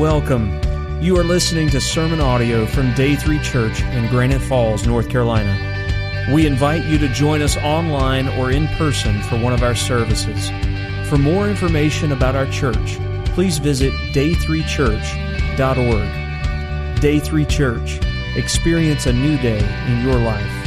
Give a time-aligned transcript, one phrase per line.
[0.00, 0.58] Welcome.
[1.02, 6.32] You are listening to sermon audio from Day 3 Church in Granite Falls, North Carolina.
[6.32, 10.48] We invite you to join us online or in person for one of our services.
[11.06, 12.96] For more information about our church,
[13.34, 17.00] please visit day3church.org.
[17.02, 18.00] Day 3 Church.
[18.36, 20.66] Experience a new day in your life.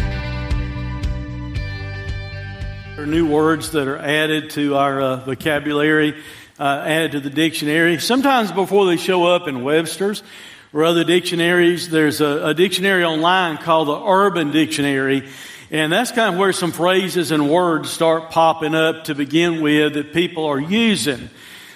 [2.95, 6.21] There are new words that are added to our uh, vocabulary
[6.63, 7.99] added to the dictionary.
[7.99, 10.23] Sometimes before they show up in Webster's
[10.71, 15.27] or other dictionaries, there's a, a dictionary online called the Urban Dictionary.
[15.71, 19.93] And that's kind of where some phrases and words start popping up to begin with
[19.93, 21.29] that people are using.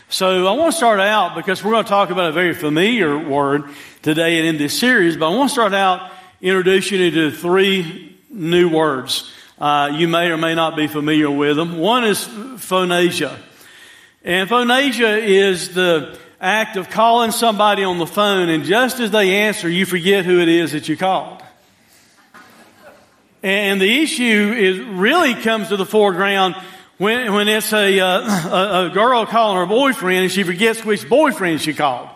[0.10, 3.18] So I want to start out because we're going to talk about a very familiar
[3.18, 3.64] word
[4.04, 8.18] today and in this series, but I want to start out introducing you to three
[8.30, 9.30] new words.
[9.60, 11.78] Uh, you may or may not be familiar with them.
[11.78, 12.24] One is
[12.58, 13.38] phonesia.
[14.28, 19.44] And phonesia is the act of calling somebody on the phone, and just as they
[19.44, 21.42] answer, you forget who it is that you called.
[23.42, 26.56] And the issue is really comes to the foreground
[26.98, 28.08] when, when it's a, uh,
[28.50, 32.10] a, a, girl calling her boyfriend and she forgets which boyfriend she called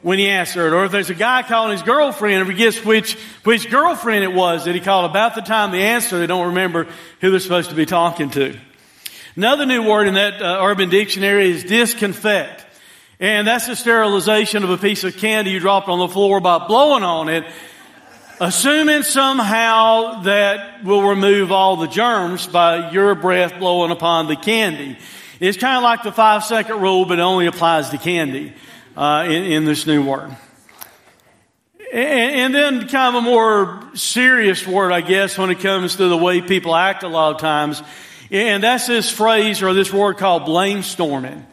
[0.00, 3.68] when he answered, or if there's a guy calling his girlfriend and forgets which, which
[3.68, 6.88] girlfriend it was that he called about the time they answer, they don't remember
[7.20, 8.58] who they're supposed to be talking to.
[9.34, 12.64] Another new word in that uh, urban dictionary is disconfect.
[13.18, 16.66] And that's the sterilization of a piece of candy you dropped on the floor by
[16.66, 17.44] blowing on it,
[18.40, 24.98] assuming somehow that will remove all the germs by your breath blowing upon the candy.
[25.40, 28.52] It's kind of like the five second rule, but it only applies to candy
[28.98, 30.36] uh, in, in, this new word.
[31.90, 36.08] And, and then kind of a more serious word, I guess, when it comes to
[36.08, 37.82] the way people act a lot of times
[38.32, 41.46] and that's this phrase or this word called blame storming.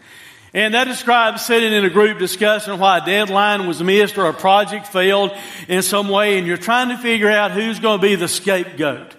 [0.53, 4.33] And that describes sitting in a group discussing why a deadline was missed or a
[4.33, 5.31] project failed
[5.67, 9.15] in some way and you're trying to figure out who's going to be the scapegoat.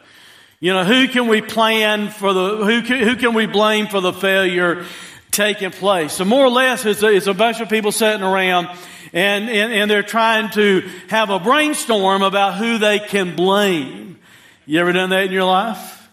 [0.58, 4.00] You know, who can we plan for the, who can, who can we blame for
[4.00, 4.84] the failure
[5.30, 6.14] taking place?
[6.14, 8.66] So more or less it's a, it's a bunch of people sitting around
[9.12, 14.18] and, and, and they're trying to have a brainstorm about who they can blame.
[14.66, 16.08] You ever done that in your life?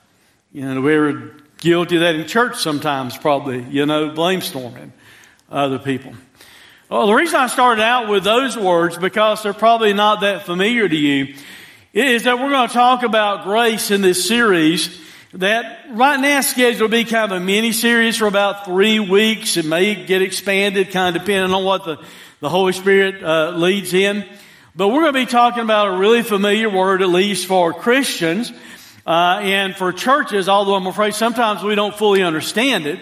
[0.52, 4.94] You know, we were guilty of that in church sometimes, probably, you know, blame storming
[5.50, 6.14] other people.
[6.90, 10.88] Well, the reason I started out with those words, because they're probably not that familiar
[10.88, 11.36] to you,
[11.94, 15.02] is that we're going to talk about grace in this series
[15.34, 19.58] that right now scheduled to be kind of a mini series for about three weeks.
[19.58, 21.98] It may get expanded kind of depending on what the,
[22.40, 24.26] the Holy Spirit uh, leads in.
[24.76, 28.54] But we're going to be talking about a really familiar word, at least for Christians,
[29.08, 33.00] uh, and for churches, although I'm afraid sometimes we don't fully understand it,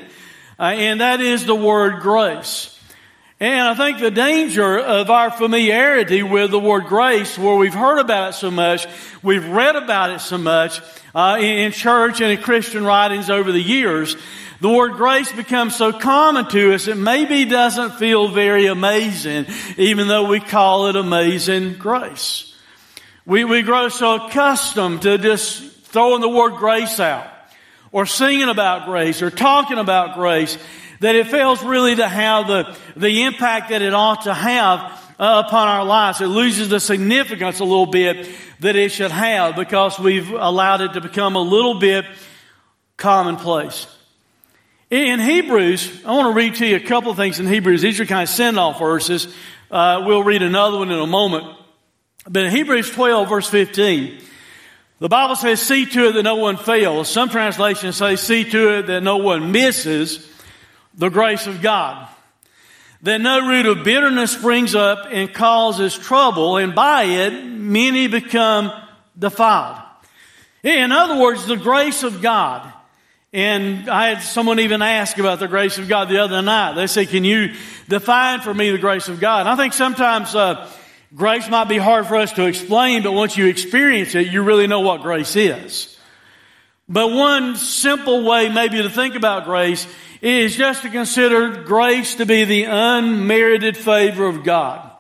[0.59, 2.71] uh, and that is the word grace.
[3.39, 7.99] And I think the danger of our familiarity with the word grace, where we've heard
[7.99, 8.88] about it so much,
[9.23, 10.79] we've read about it so much
[11.16, 14.16] uh, in, in church and in Christian writings over the years,
[14.61, 20.07] the word grace becomes so common to us, it maybe doesn't feel very amazing, even
[20.07, 22.55] though we call it amazing grace.
[23.25, 27.25] We, we grow so accustomed to just throwing the word grace out
[27.94, 30.57] or singing about grace or talking about grace
[31.00, 34.81] that it fails really to have the, the impact that it ought to have
[35.17, 36.19] uh, upon our lives.
[36.19, 38.28] It loses the significance a little bit
[38.59, 42.03] that it should have because we've allowed it to become a little bit
[42.97, 43.88] commonplace.
[44.89, 47.81] In Hebrews, I want to read to you a couple of things in Hebrews.
[47.81, 49.34] These are kind of send off verses.
[49.72, 51.57] Uh, we'll read another one in a moment.
[52.29, 54.22] But in Hebrews 12, verse 15,
[55.00, 57.09] the Bible says, see to it that no one fails.
[57.09, 60.25] Some translations say, see to it that no one misses
[60.94, 62.07] the grace of God.
[63.01, 68.72] That no root of bitterness springs up and causes trouble, and by it many become
[69.19, 69.81] defiled.
[70.63, 72.72] In other words, the grace of God.
[73.34, 76.73] And I had someone even ask about the grace of God the other night.
[76.73, 77.53] They say, can you
[77.90, 79.41] define for me the grace of God?
[79.41, 80.67] And I think sometimes, uh,
[81.16, 84.67] Grace might be hard for us to explain, but once you experience it, you really
[84.67, 85.97] know what grace is.
[86.90, 89.88] But one simple way maybe to think about grace
[90.22, 94.91] is just to consider grace to be the unmerited favor of God.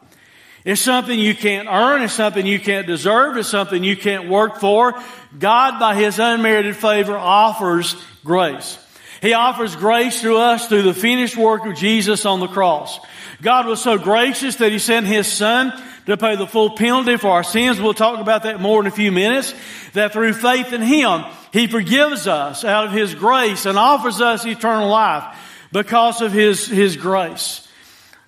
[0.63, 2.01] It's something you can't earn.
[2.01, 3.35] It's something you can't deserve.
[3.35, 4.95] It's something you can't work for.
[5.37, 8.79] God, by His unmerited favor, offers grace.
[9.21, 12.99] He offers grace to us through the finished work of Jesus on the cross.
[13.41, 15.73] God was so gracious that He sent His Son
[16.05, 17.79] to pay the full penalty for our sins.
[17.79, 19.53] We'll talk about that more in a few minutes.
[19.93, 24.45] That through faith in Him, He forgives us out of His grace and offers us
[24.45, 25.37] eternal life
[25.71, 27.67] because of His, His grace.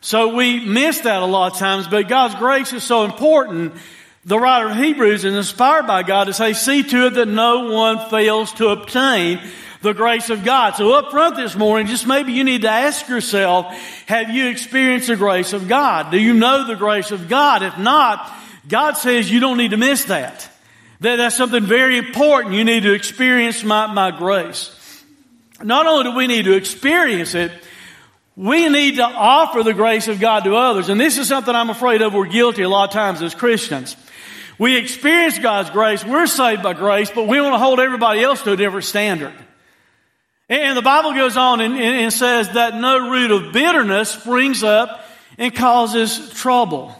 [0.02, 3.74] So we miss that a lot of times, but God's grace is so important.
[4.26, 7.72] The writer of Hebrews is inspired by God to say, see to it that no
[7.72, 9.40] one fails to obtain
[9.88, 10.76] the grace of God.
[10.76, 13.68] So up front this morning, just maybe you need to ask yourself,
[14.06, 16.12] have you experienced the grace of God?
[16.12, 17.64] Do you know the grace of God?
[17.64, 18.32] If not,
[18.68, 20.50] God says you don't need to miss that.
[21.00, 22.56] That that's something very important.
[22.56, 24.74] You need to experience my, my grace.
[25.64, 27.52] Not only do we need to experience it,
[28.36, 30.90] we need to offer the grace of God to others.
[30.90, 33.96] And this is something I'm afraid of we're guilty a lot of times as Christians.
[34.60, 36.04] We experience God's grace.
[36.04, 39.34] We're saved by grace, but we want to hold everybody else to a different standard.
[40.50, 45.04] And the Bible goes on and, and says that no root of bitterness springs up
[45.38, 46.96] and causes trouble.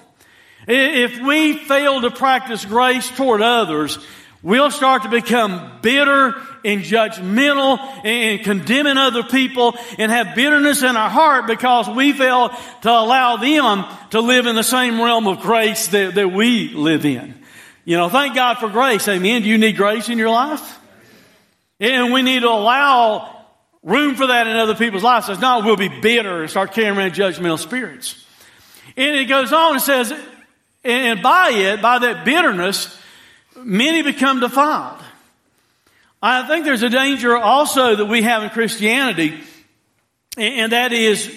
[0.68, 4.00] If we fail to practice grace toward others,
[4.44, 6.36] we'll start to become bitter
[6.66, 12.50] and judgmental and condemning other people and have bitterness in our heart because we fail
[12.82, 17.06] to allow them to live in the same realm of grace that, that we live
[17.06, 17.34] in.
[17.86, 19.08] You know, thank God for grace.
[19.08, 19.44] Amen.
[19.44, 20.80] Do you need grace in your life?
[21.80, 23.37] And we need to allow
[23.84, 25.30] room for that in other people's lives.
[25.30, 28.24] If not, we'll be bitter and start carrying around judgmental spirits.
[28.96, 30.14] And it goes on and says,
[30.84, 32.98] and by it, by that bitterness,
[33.56, 35.02] many become defiled.
[36.22, 39.40] I think there's a danger also that we have in Christianity,
[40.38, 41.32] and that is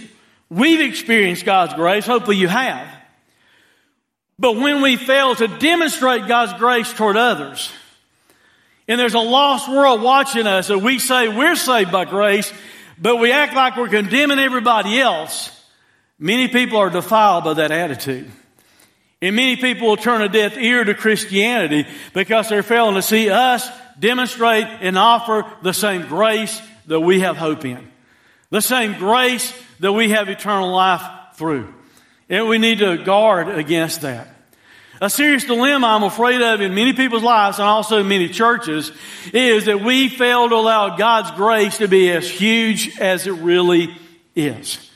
[0.48, 2.06] we've experienced God's grace.
[2.06, 2.88] Hopefully you have.
[4.38, 7.70] But when we fail to demonstrate God's grace toward others,
[8.90, 12.52] and there's a lost world watching us and we say we're saved by grace,
[12.98, 15.56] but we act like we're condemning everybody else.
[16.18, 18.28] Many people are defiled by that attitude.
[19.22, 23.30] And many people will turn a deaf ear to Christianity because they're failing to see
[23.30, 27.88] us demonstrate and offer the same grace that we have hope in.
[28.50, 31.72] The same grace that we have eternal life through.
[32.28, 34.29] And we need to guard against that.
[35.02, 38.92] A serious dilemma I'm afraid of in many people's lives and also in many churches
[39.32, 43.96] is that we fail to allow God's grace to be as huge as it really
[44.36, 44.90] is.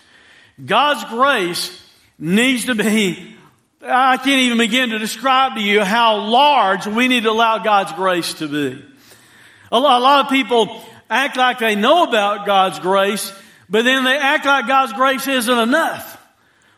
[0.63, 1.83] God's grace
[2.19, 3.35] needs to be,
[3.81, 7.93] I can't even begin to describe to you how large we need to allow God's
[7.93, 8.85] grace to be.
[9.73, 13.33] A lot, of people act like they know about God's grace,
[13.71, 16.14] but then they act like God's grace isn't enough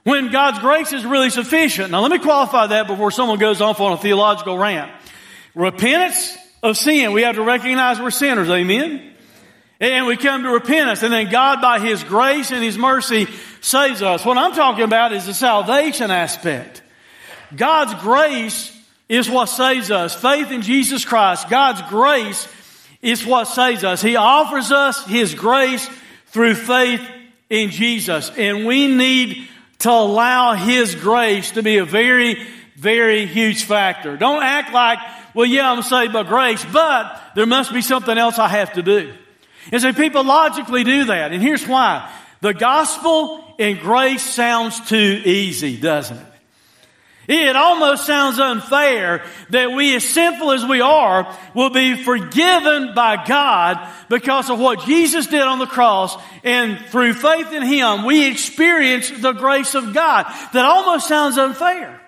[0.06, 1.90] when God's grace is really sufficient.
[1.90, 4.88] Now let me qualify that before someone goes off on a theological rant.
[5.52, 7.10] Repentance of sin.
[7.10, 8.48] We have to recognize we're sinners.
[8.48, 9.12] Amen.
[9.80, 13.26] And we come to repentance and then God by His grace and His mercy
[13.60, 14.24] saves us.
[14.24, 16.82] What I'm talking about is the salvation aspect.
[17.56, 18.72] God's grace
[19.08, 20.14] is what saves us.
[20.14, 21.50] Faith in Jesus Christ.
[21.50, 22.46] God's grace
[23.02, 24.02] is what saves us.
[24.02, 25.90] He offers us His grace
[26.26, 27.04] through faith
[27.50, 28.30] in Jesus.
[28.30, 29.48] And we need
[29.80, 32.46] to allow His grace to be a very,
[32.76, 34.16] very huge factor.
[34.16, 34.98] Don't act like,
[35.34, 38.82] well, yeah, I'm saved by grace, but there must be something else I have to
[38.82, 39.12] do.
[39.72, 41.32] And so people logically do that.
[41.32, 42.10] And here's why.
[42.40, 46.26] The gospel and grace sounds too easy, doesn't it?
[47.28, 53.24] It almost sounds unfair that we, as sinful as we are, will be forgiven by
[53.24, 58.28] God because of what Jesus did on the cross and through faith in Him, we
[58.28, 60.26] experience the grace of God.
[60.52, 62.00] That almost sounds unfair.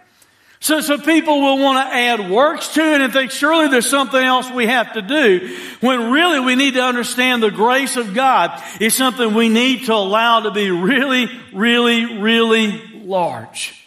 [0.61, 4.21] So, so people will want to add works to it and think surely there's something
[4.21, 8.61] else we have to do when really we need to understand the grace of God
[8.81, 13.78] is something we need to allow to be really, really, really large.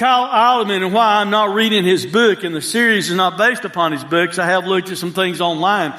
[0.00, 0.26] Kyle
[0.64, 3.92] Idleman and why I'm not reading his book and the series is not based upon
[3.92, 4.38] his books.
[4.38, 5.92] I have looked at some things online.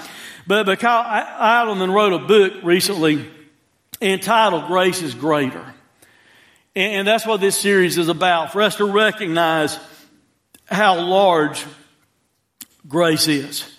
[0.47, 3.29] But, but Kyle Idleman wrote a book recently
[4.01, 5.63] entitled Grace is Greater.
[6.75, 9.77] And, and that's what this series is about, for us to recognize
[10.65, 11.63] how large
[12.87, 13.71] grace is.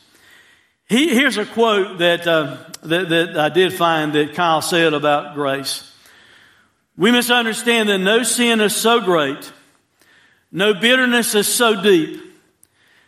[0.88, 5.34] He, here's a quote that, uh, that, that I did find that Kyle said about
[5.34, 5.92] grace.
[6.96, 9.52] We must understand that no sin is so great
[10.52, 12.20] no bitterness is so deep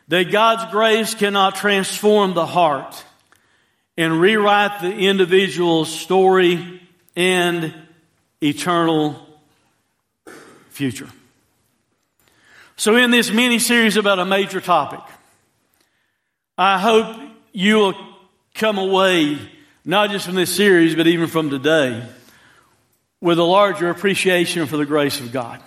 [0.08, 3.04] that God's grace cannot transform the heart
[3.98, 6.80] and rewrite the individual's story
[7.14, 7.74] and
[8.42, 9.26] eternal
[10.70, 11.08] future.
[12.76, 15.00] So, in this mini series about a major topic,
[16.56, 17.16] I hope
[17.52, 17.94] you will
[18.54, 19.38] come away,
[19.84, 22.04] not just from this series, but even from today,
[23.20, 25.62] with a larger appreciation for the grace of God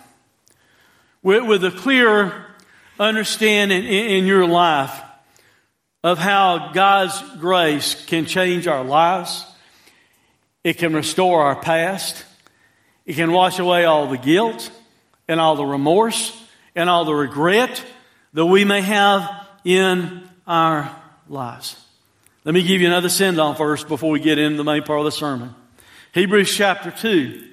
[1.28, 2.46] with, with a clear
[2.98, 4.98] understanding in, in your life
[6.02, 9.46] of how God's grace can change our lives.
[10.64, 12.24] It can restore our past.
[13.06, 14.72] It can wash away all the guilt
[15.28, 16.32] and all the remorse
[16.76, 17.84] and all the regret
[18.32, 19.30] that we may have
[19.66, 20.96] in our
[21.28, 21.76] lives.
[22.46, 25.00] Let me give you another send on first before we get into the main part
[25.00, 25.54] of the sermon.
[26.14, 27.44] Hebrews chapter 2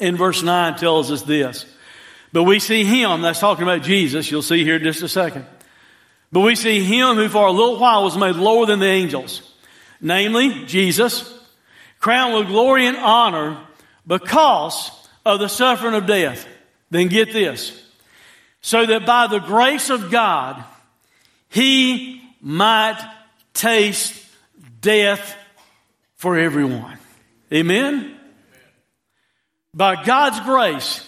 [0.00, 1.66] in verse 9 tells us this.
[2.32, 5.46] But we see him, that's talking about Jesus, you'll see here in just a second.
[6.30, 9.42] But we see him who for a little while was made lower than the angels,
[10.00, 11.32] namely Jesus,
[12.00, 13.58] crowned with glory and honor
[14.06, 14.90] because
[15.24, 16.46] of the suffering of death.
[16.90, 17.82] Then get this.
[18.60, 20.62] So that by the grace of God,
[21.48, 22.98] he might
[23.54, 24.14] taste
[24.80, 25.36] death
[26.16, 26.98] for everyone.
[27.52, 28.18] Amen?
[29.72, 31.07] By God's grace,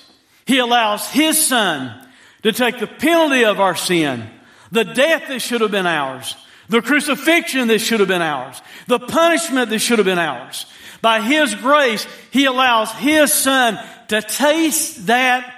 [0.51, 1.95] He allows His Son
[2.43, 4.29] to take the penalty of our sin,
[4.73, 6.35] the death that should have been ours,
[6.69, 10.67] the crucifixion that should have been ours, the punishment that should have been ours.
[11.03, 13.79] By His grace, He allows His Son
[14.09, 15.55] to taste that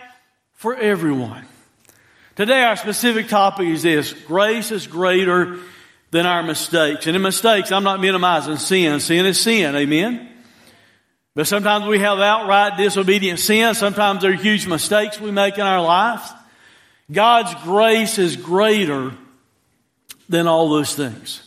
[0.52, 1.46] for everyone.
[2.36, 5.56] Today, our specific topic is this grace is greater
[6.10, 7.06] than our mistakes.
[7.06, 9.00] And in mistakes, I'm not minimizing sin.
[9.00, 9.74] Sin is sin.
[9.74, 10.28] Amen?
[11.34, 13.74] But sometimes we have outright disobedient sin.
[13.74, 16.30] Sometimes there are huge mistakes we make in our lives.
[17.10, 19.12] God's grace is greater
[20.28, 21.42] than all those things.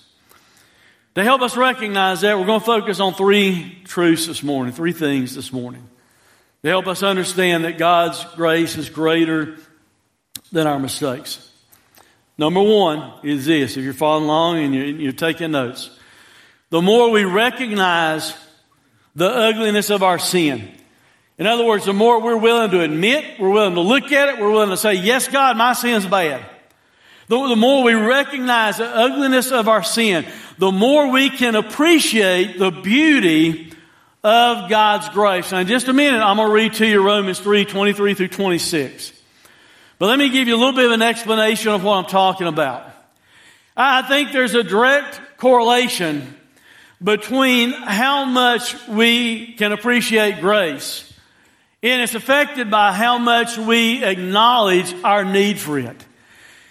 [1.16, 4.92] To help us recognize that, we're going to focus on three truths this morning, three
[4.92, 5.88] things this morning.
[6.64, 9.56] To help us understand that God's grace is greater
[10.52, 11.50] than our mistakes.
[12.38, 15.90] Number one is this if you're following along and you're, you're taking notes.
[16.70, 18.34] The more we recognize
[19.16, 20.72] the ugliness of our sin.
[21.38, 24.40] In other words, the more we're willing to admit, we're willing to look at it,
[24.40, 26.46] we're willing to say, yes, God, my sin's bad.
[27.28, 30.26] The, the more we recognize the ugliness of our sin,
[30.58, 33.74] the more we can appreciate the beauty
[34.24, 35.52] of God's grace.
[35.52, 38.28] Now, in just a minute, I'm going to read to you Romans 3, 23 through
[38.30, 39.12] 26.
[39.98, 42.48] But let me give you a little bit of an explanation of what I'm talking
[42.48, 42.90] about.
[43.76, 46.36] I think there's a direct correlation
[47.06, 51.14] between how much we can appreciate grace
[51.84, 56.06] and it's affected by how much we acknowledge our need for it.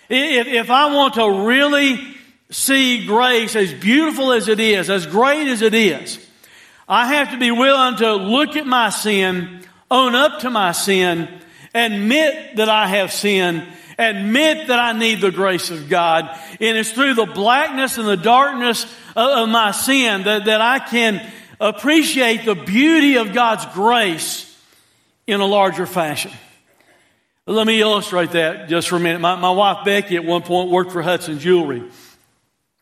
[0.08, 2.00] If, if I want to really
[2.50, 6.18] see grace as beautiful as it is, as great as it is,
[6.88, 11.28] I have to be willing to look at my sin, own up to my sin,
[11.72, 13.64] admit that I have sinned,
[13.98, 16.38] admit that I need the grace of God.
[16.60, 18.84] And it's through the blackness and the darkness
[19.16, 21.24] of, my sin that, that I can
[21.60, 24.50] appreciate the beauty of God's grace
[25.26, 26.32] in a larger fashion.
[27.46, 29.20] Let me illustrate that just for a minute.
[29.20, 31.82] My, my wife Becky at one point worked for Hudson Jewelry.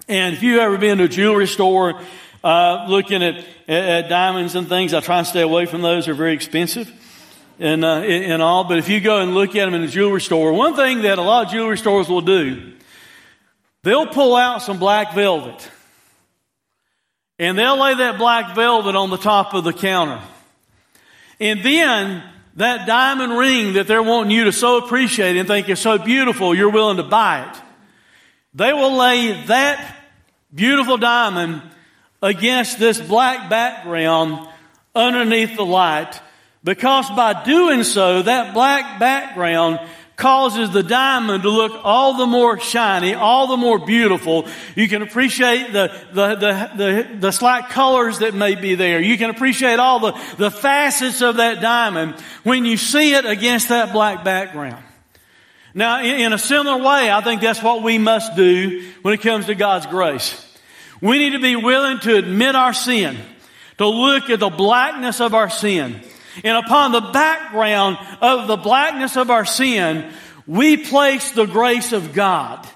[0.09, 2.01] And if you've ever been to a jewelry store
[2.45, 6.07] uh, looking at, at, diamonds and things, I try and stay away from those.
[6.07, 6.91] They're very expensive
[7.59, 8.65] and, uh, and all.
[8.65, 11.19] But if you go and look at them in the jewelry store, one thing that
[11.19, 12.73] a lot of jewelry stores will do,
[13.83, 15.71] they'll pull out some black velvet.
[17.39, 20.21] And they'll lay that black velvet on the top of the counter.
[21.41, 22.23] And then
[22.57, 26.55] that diamond ring that they're wanting you to so appreciate and think is so beautiful,
[26.55, 27.63] you're willing to buy it.
[28.55, 29.97] They will lay that
[30.55, 31.63] beautiful diamond
[32.21, 34.47] against this black background
[34.95, 36.21] underneath the light
[36.65, 39.81] because by doing so, that black background
[40.17, 44.47] causes the diamond to look all the more shiny, all the more beautiful.
[44.77, 49.01] You can appreciate the, the, the, the, the slight colors that may be there.
[49.01, 52.15] You can appreciate all the, the facets of that diamond
[52.45, 54.85] when you see it against that black background.
[55.75, 59.23] Now, in, in a similar way, I think that's what we must do when it
[59.23, 60.39] comes to God's grace.
[61.01, 63.17] We need to be willing to admit our sin,
[63.79, 66.01] to look at the blackness of our sin,
[66.45, 70.13] and upon the background of the blackness of our sin,
[70.47, 72.67] we place the grace of God.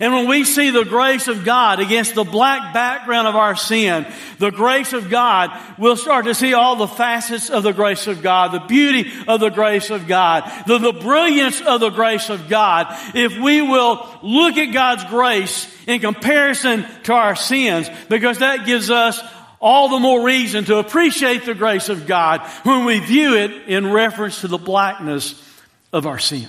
[0.00, 4.06] And when we see the grace of God against the black background of our sin,
[4.38, 8.22] the grace of God, we'll start to see all the facets of the grace of
[8.22, 12.48] God, the beauty of the grace of God, the, the brilliance of the grace of
[12.48, 12.86] God.
[13.14, 18.90] If we will look at God's grace in comparison to our sins, because that gives
[18.90, 19.20] us
[19.62, 23.90] all the more reason to appreciate the grace of God when we view it in
[23.92, 25.40] reference to the blackness
[25.92, 26.48] of our sin.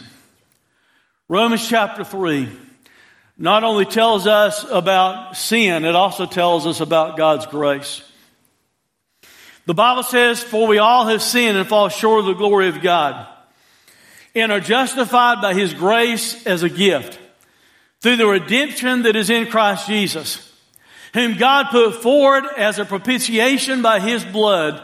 [1.30, 2.50] Romans chapter 3
[3.38, 8.04] not only tells us about sin, it also tells us about God's grace.
[9.66, 12.82] The Bible says, For we all have sinned and fall short of the glory of
[12.82, 13.28] God,
[14.36, 17.18] and are justified by His grace as a gift
[18.02, 20.53] through the redemption that is in Christ Jesus
[21.14, 24.82] whom God put forward as a propitiation by his blood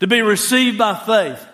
[0.00, 1.46] to be received by faith.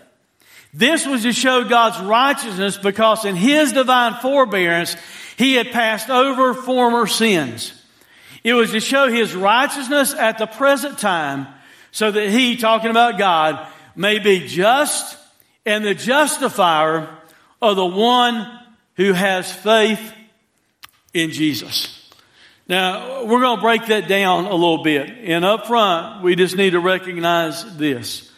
[0.77, 4.95] This was to show God's righteousness because in His divine forbearance,
[5.39, 7.73] He had passed over former sins.
[8.45, 11.47] It was to show His righteousness at the present time
[11.93, 15.17] so that He, talking about God, may be just
[15.65, 17.09] and the justifier
[17.63, 18.47] of the one
[18.97, 20.13] who has faith
[21.15, 21.96] in Jesus.
[22.69, 25.09] Now, we're going to break that down a little bit.
[25.09, 28.31] And up front, we just need to recognize this.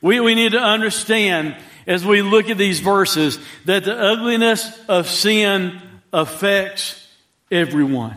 [0.00, 5.08] We, we need to understand as we look at these verses that the ugliness of
[5.08, 5.80] sin
[6.12, 7.06] affects
[7.50, 8.16] everyone.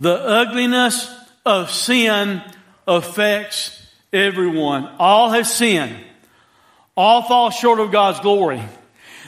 [0.00, 2.42] The ugliness of sin
[2.88, 4.88] affects everyone.
[4.98, 5.96] All have sinned.
[6.96, 8.62] All fall short of God's glory.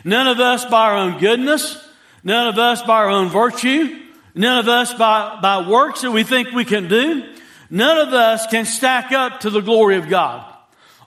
[0.04, 1.76] None of us by our own goodness,
[2.24, 4.01] none of us by our own virtue,
[4.34, 7.24] none of us by, by works that we think we can do,
[7.70, 10.44] none of us can stack up to the glory of God.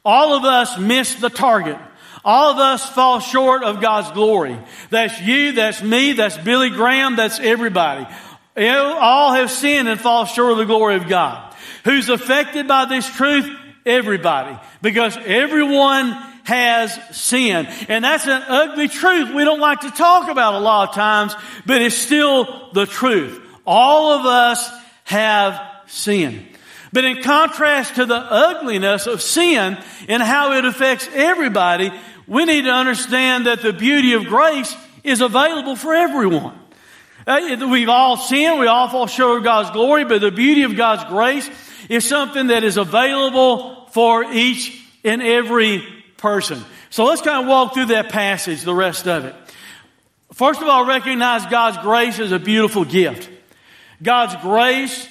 [0.03, 1.77] All of us miss the target.
[2.23, 4.57] All of us fall short of God's glory.
[4.89, 8.07] That's you, that's me, that's Billy Graham, that's everybody.
[8.57, 11.53] All have sinned and fall short of the glory of God.
[11.83, 13.47] Who's affected by this truth?
[13.85, 14.57] Everybody.
[14.81, 17.67] Because everyone has sinned.
[17.89, 21.35] And that's an ugly truth we don't like to talk about a lot of times,
[21.65, 23.41] but it's still the truth.
[23.65, 24.69] All of us
[25.05, 26.45] have sinned.
[26.93, 31.91] But in contrast to the ugliness of sin and how it affects everybody,
[32.27, 34.73] we need to understand that the beauty of grace
[35.03, 36.57] is available for everyone.
[37.27, 40.75] Uh, we've all sinned, we all fall short of God's glory, but the beauty of
[40.75, 41.49] God's grace
[41.89, 45.94] is something that is available for each and every
[46.25, 46.59] person.
[46.89, 49.35] So let's kind of walk through that passage, the rest of it.
[50.33, 53.29] First of all, recognize God's grace as a beautiful gift.
[54.01, 55.07] God's grace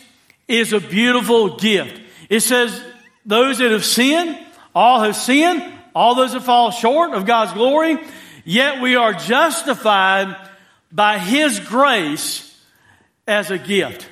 [0.48, 2.00] is a beautiful gift.
[2.28, 2.82] It says,
[3.24, 4.36] those that have sinned,
[4.74, 5.62] all have sinned,
[5.94, 7.96] all those that fall short of God's glory,
[8.44, 10.36] yet we are justified
[10.90, 12.60] by His grace
[13.28, 14.08] as a gift.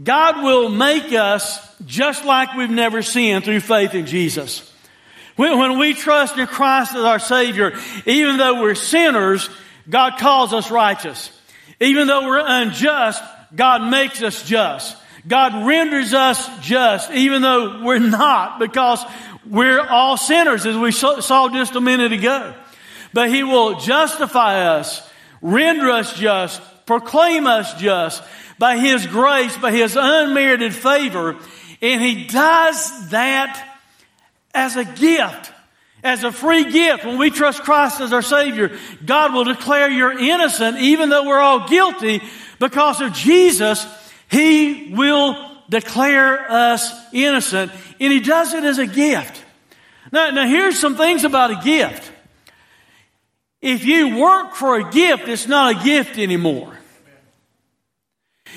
[0.00, 4.72] God will make us just like we've never sinned through faith in Jesus.
[5.38, 9.48] When, we trust in Christ as our Savior, even though we're sinners,
[9.88, 11.30] God calls us righteous.
[11.78, 13.22] Even though we're unjust,
[13.54, 14.96] God makes us just.
[15.28, 19.04] God renders us just, even though we're not, because
[19.46, 22.52] we're all sinners, as we saw just a minute ago.
[23.12, 25.08] But He will justify us,
[25.40, 28.24] render us just, proclaim us just
[28.58, 31.36] by His grace, by His unmerited favor.
[31.80, 33.67] And He does that
[34.58, 35.52] as a gift,
[36.02, 37.04] as a free gift.
[37.04, 41.38] When we trust Christ as our Savior, God will declare you're innocent, even though we're
[41.38, 42.20] all guilty.
[42.58, 43.86] Because of Jesus,
[44.30, 45.36] He will
[45.68, 49.44] declare us innocent, and He does it as a gift.
[50.10, 52.10] Now, now here's some things about a gift.
[53.60, 56.76] If you work for a gift, it's not a gift anymore.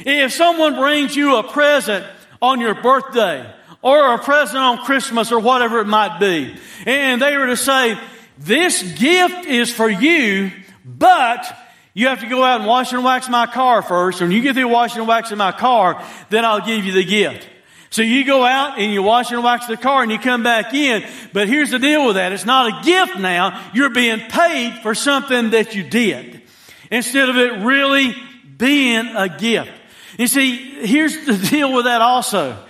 [0.05, 2.05] If someone brings you a present
[2.41, 7.35] on your birthday, or a present on Christmas or whatever it might be, and they
[7.37, 7.97] were to say,
[8.37, 10.51] this gift is for you,
[10.85, 11.45] but
[11.93, 14.21] you have to go out and wash and wax my car first.
[14.21, 17.47] When you get through washing and waxing my car, then I'll give you the gift.
[17.89, 20.73] So you go out and you wash and wax the car and you come back
[20.73, 21.03] in.
[21.33, 22.31] But here's the deal with that.
[22.31, 23.61] It's not a gift now.
[23.73, 26.41] You're being paid for something that you did.
[26.89, 28.15] Instead of it really
[28.57, 29.71] being a gift.
[30.17, 32.65] You see, here's the deal with that also.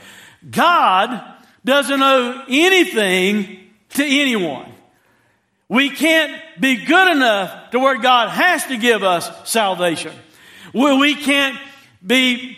[0.49, 1.23] God
[1.63, 4.71] doesn't owe anything to anyone.
[5.69, 10.13] We can't be good enough to where God has to give us salvation.
[10.73, 11.57] We can't
[12.05, 12.57] be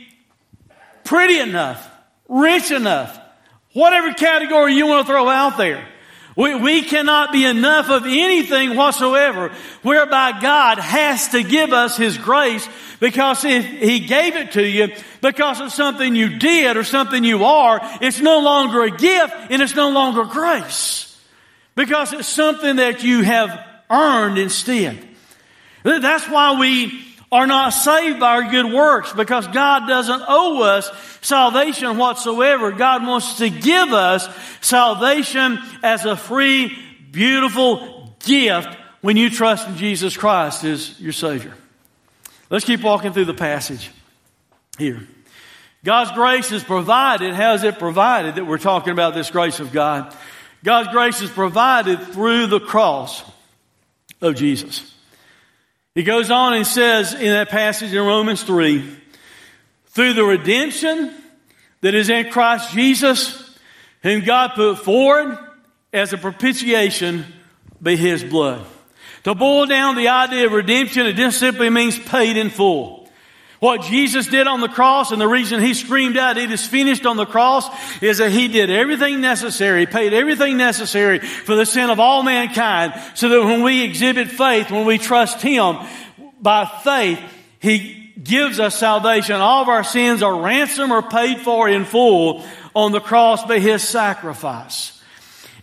[1.03, 1.87] pretty enough,
[2.27, 3.19] rich enough,
[3.73, 5.87] whatever category you want to throw out there.
[6.35, 9.51] We, we cannot be enough of anything whatsoever
[9.83, 12.67] whereby God has to give us His grace
[12.99, 14.89] because if He gave it to you
[15.21, 19.61] because of something you did or something you are, it's no longer a gift and
[19.61, 21.15] it's no longer grace
[21.75, 24.97] because it's something that you have earned instead.
[25.83, 30.91] That's why we are not saved by our good works because God doesn't owe us
[31.21, 32.71] salvation whatsoever.
[32.71, 34.29] God wants to give us
[34.61, 36.77] salvation as a free,
[37.11, 41.55] beautiful gift when you trust in Jesus Christ as your Savior.
[42.51, 43.89] Let's keep walking through the passage
[44.77, 45.01] here.
[45.83, 47.33] God's grace is provided.
[47.33, 50.15] How is it provided that we're talking about this grace of God?
[50.63, 53.23] God's grace is provided through the cross
[54.21, 54.93] of Jesus.
[55.95, 58.83] He goes on and says in that passage in Romans 3,
[59.87, 61.13] through the redemption
[61.81, 63.57] that is in Christ Jesus,
[64.01, 65.37] whom God put forward
[65.91, 67.25] as a propitiation
[67.79, 68.65] by His blood.
[69.25, 73.02] To boil down the idea of redemption, it just simply means paid in full.
[73.63, 77.05] What Jesus did on the cross and the reason He screamed out, it is finished
[77.05, 77.65] on the cross,
[78.03, 82.93] is that He did everything necessary, paid everything necessary for the sin of all mankind
[83.15, 85.77] so that when we exhibit faith, when we trust Him
[86.41, 87.21] by faith,
[87.61, 89.35] He gives us salvation.
[89.35, 92.43] All of our sins are ransomed or paid for in full
[92.75, 95.01] on the cross by His sacrifice.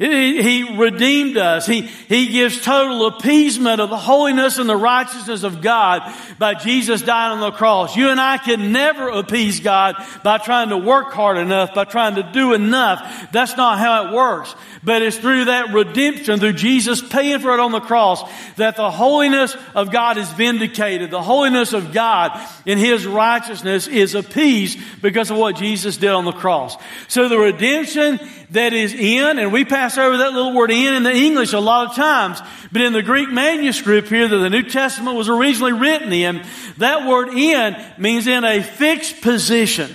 [0.00, 1.66] He redeemed us.
[1.66, 6.00] He, he gives total appeasement of the holiness and the righteousness of God
[6.38, 7.94] by Jesus dying on the cross.
[7.94, 12.14] You and I can never appease God by trying to work hard enough, by trying
[12.14, 13.30] to do enough.
[13.30, 14.54] That's not how it works.
[14.82, 18.22] But it's through that redemption, through Jesus paying for it on the cross,
[18.54, 21.10] that the holiness of God is vindicated.
[21.10, 26.24] The holiness of God in His righteousness is appeased because of what Jesus did on
[26.24, 26.78] the cross.
[27.08, 28.18] So the redemption
[28.50, 31.60] that is in, and we pass over that little word in in the English a
[31.60, 32.40] lot of times,
[32.72, 36.42] but in the Greek manuscript here that the New Testament was originally written in,
[36.78, 39.94] that word in means in a fixed position.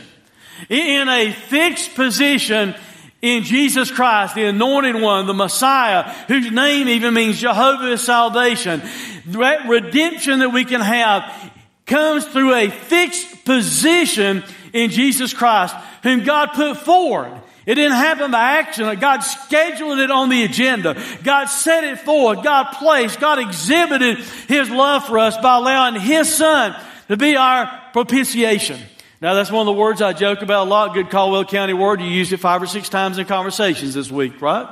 [0.70, 2.76] In a fixed position
[3.22, 8.82] in Jesus Christ, the anointed one, the Messiah, whose name even means Jehovah is salvation.
[9.28, 11.52] That redemption that we can have
[11.86, 17.42] comes through a fixed position in Jesus Christ, whom God put forward.
[17.66, 19.00] It didn't happen by accident.
[19.00, 21.02] God scheduled it on the agenda.
[21.24, 22.44] God set it forward.
[22.44, 26.76] God placed, God exhibited His love for us by allowing His Son
[27.08, 28.80] to be our propitiation.
[29.20, 30.94] Now that's one of the words I joke about a lot.
[30.94, 32.02] Good Caldwell County word.
[32.02, 34.68] You used it five or six times in conversations this week, right?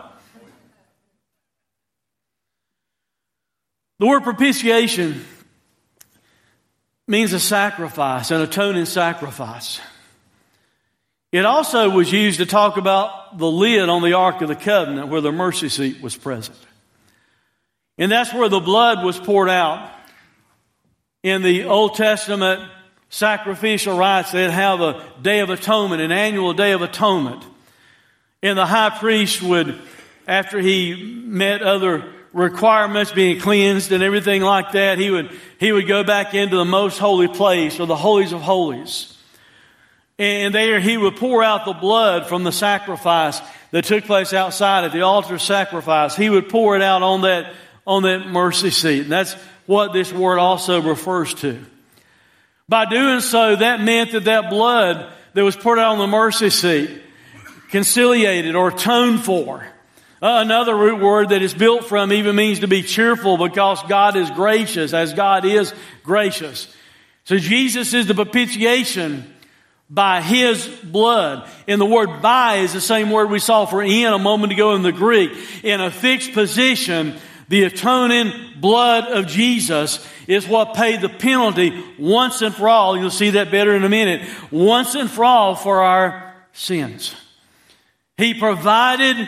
[3.99, 5.25] The word propitiation
[7.08, 9.79] means a sacrifice, an atoning sacrifice.
[11.34, 15.08] It also was used to talk about the lid on the Ark of the Covenant
[15.08, 16.56] where the mercy seat was present.
[17.98, 19.91] And that's where the blood was poured out.
[21.24, 22.69] In the Old Testament
[23.10, 27.43] sacrificial rites, they'd have a Day of Atonement, an annual Day of Atonement.
[28.43, 29.82] And the high priest would,
[30.28, 35.88] after he met other requirements, being cleansed and everything like that, he would, he would
[35.88, 39.12] go back into the most holy place or the holies of holies.
[40.19, 44.84] And there he would pour out the blood from the sacrifice that took place outside
[44.84, 46.15] at the altar sacrifice.
[46.15, 47.54] He would pour it out on that,
[47.88, 49.02] on that mercy seat.
[49.02, 49.34] And that's
[49.65, 51.60] what this word also refers to.
[52.69, 56.49] By doing so, that meant that that blood that was poured out on the mercy
[56.49, 56.89] seat,
[57.69, 59.67] conciliated or atoned for.
[60.21, 64.15] Uh, another root word that is built from even means to be cheerful because God
[64.15, 65.73] is gracious, as God is
[66.04, 66.73] gracious.
[67.26, 69.34] So Jesus is the propitiation
[69.93, 71.47] by his blood.
[71.67, 74.73] And the word by is the same word we saw for in a moment ago
[74.73, 75.32] in the Greek.
[75.63, 77.15] In a fixed position,
[77.47, 82.97] the atoning blood of Jesus is what paid the penalty once and for all.
[82.97, 84.27] You'll see that better in a minute.
[84.49, 87.13] Once and for all for our sins.
[88.17, 89.27] He provided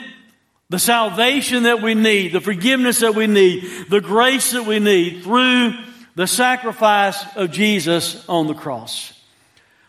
[0.70, 5.22] the salvation that we need, the forgiveness that we need, the grace that we need
[5.22, 5.76] through
[6.16, 9.15] the sacrifice of Jesus on the cross.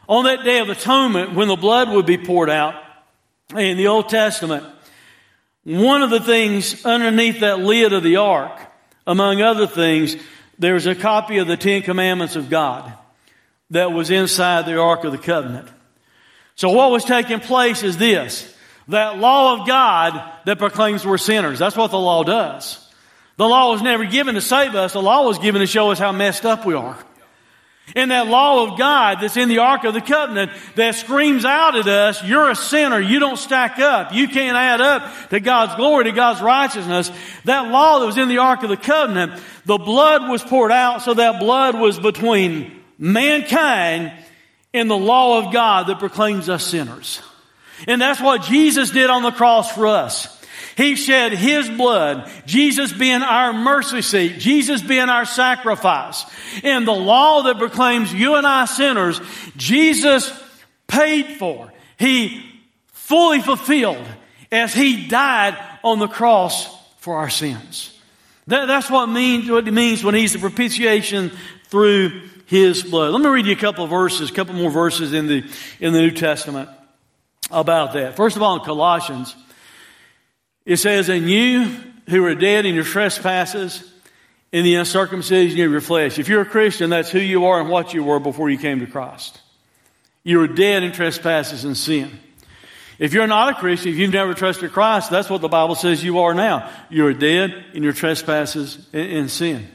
[0.08, 2.74] On that day of atonement, when the blood would be poured out
[3.56, 4.64] in the Old Testament,
[5.64, 8.60] one of the things underneath that lid of the ark,
[9.06, 10.16] among other things,
[10.58, 12.92] there was a copy of the Ten Commandments of God
[13.70, 15.68] that was inside the Ark of the Covenant.
[16.54, 18.52] So what was taking place is this.
[18.88, 21.58] That law of God that proclaims we're sinners.
[21.58, 22.82] That's what the law does.
[23.36, 24.92] The law was never given to save us.
[24.92, 26.96] The law was given to show us how messed up we are.
[27.94, 31.76] And that law of God that's in the Ark of the Covenant that screams out
[31.76, 35.76] at us, you're a sinner, you don't stack up, you can't add up to God's
[35.76, 37.10] glory, to God's righteousness.
[37.44, 41.02] That law that was in the Ark of the Covenant, the blood was poured out,
[41.02, 44.12] so that blood was between mankind
[44.74, 47.22] and the law of God that proclaims us sinners.
[47.86, 50.35] And that's what Jesus did on the cross for us.
[50.76, 56.24] He shed His blood, Jesus being our mercy seat, Jesus being our sacrifice.
[56.62, 59.20] And the law that proclaims you and I sinners,
[59.56, 60.30] Jesus
[60.86, 61.72] paid for.
[61.98, 62.44] He
[62.92, 64.06] fully fulfilled
[64.52, 67.98] as He died on the cross for our sins.
[68.46, 71.32] That, that's what, means, what it means when He's the propitiation
[71.68, 73.12] through His blood.
[73.12, 76.00] Let me read you a couple verses, a couple more verses in the, in the
[76.00, 76.68] New Testament
[77.50, 78.14] about that.
[78.14, 79.34] First of all, in Colossians,
[80.66, 81.64] it says, And you
[82.08, 83.82] who are dead in your trespasses,
[84.52, 86.18] in the uncircumcision of your flesh.
[86.18, 88.80] If you're a Christian, that's who you are and what you were before you came
[88.80, 89.40] to Christ.
[90.22, 92.18] You were dead in trespasses and sin.
[92.98, 96.02] If you're not a Christian, if you've never trusted Christ, that's what the Bible says
[96.02, 96.70] you are now.
[96.88, 99.68] You are dead in your trespasses and sin.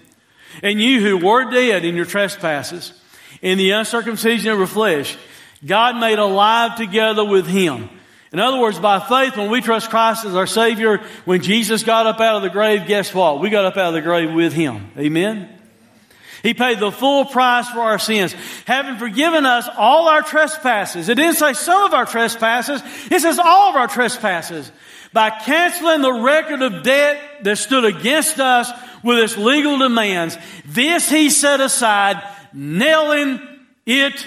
[0.64, 2.94] And you who were dead in your trespasses,
[3.42, 5.16] in the uncircumcision of your flesh,
[5.64, 7.90] God made alive together with Him.
[8.32, 12.08] In other words, by faith, when we trust Christ as our Savior, when Jesus got
[12.08, 13.41] up out of the grave, guess what?
[13.41, 14.91] We got up out of the grave with Him.
[14.98, 15.50] Amen?
[16.41, 18.34] He paid the full price for our sins,
[18.65, 21.08] having forgiven us all our trespasses.
[21.10, 24.72] It didn't say some of our trespasses, it says all of our trespasses.
[25.13, 28.72] By canceling the record of debt that stood against us
[29.04, 33.41] with its legal demands, this he set aside, nailing
[33.86, 34.26] it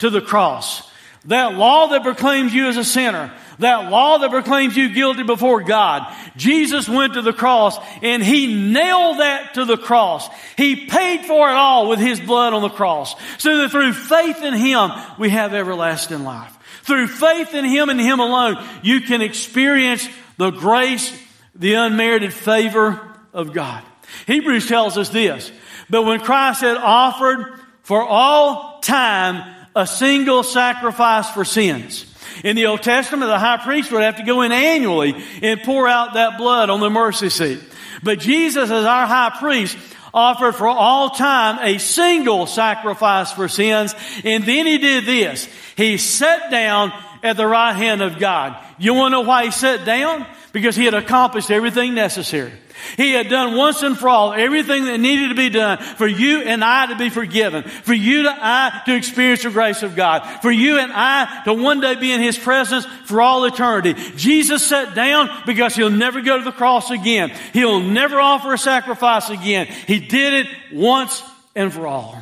[0.00, 0.87] to the cross.
[1.28, 5.62] That law that proclaims you as a sinner, that law that proclaims you guilty before
[5.62, 6.10] God.
[6.36, 10.26] Jesus went to the cross and He nailed that to the cross.
[10.56, 13.14] He paid for it all with His blood on the cross.
[13.36, 16.54] So that through faith in Him, we have everlasting life.
[16.84, 21.12] Through faith in Him and Him alone, you can experience the grace,
[21.54, 23.84] the unmerited favor of God.
[24.26, 25.52] Hebrews tells us this,
[25.90, 32.04] but when Christ had offered for all time a single sacrifice for sins,
[32.44, 35.88] in the Old Testament, the high priest would have to go in annually and pour
[35.88, 37.60] out that blood on the mercy seat.
[38.02, 39.76] But Jesus, as our high priest,
[40.14, 43.94] offered for all time a single sacrifice for sins.
[44.24, 45.48] And then he did this.
[45.76, 48.56] He sat down at the right hand of God.
[48.78, 50.26] You want to know why he sat down?
[50.52, 52.52] Because he had accomplished everything necessary.
[52.96, 56.40] He had done once and for all everything that needed to be done for you
[56.42, 60.20] and I to be forgiven, for you and I to experience the grace of God,
[60.42, 63.94] for you and I to one day be in His presence for all eternity.
[64.16, 67.30] Jesus sat down because He'll never go to the cross again.
[67.52, 69.66] He'll never offer a sacrifice again.
[69.66, 71.22] He did it once
[71.54, 72.16] and for all.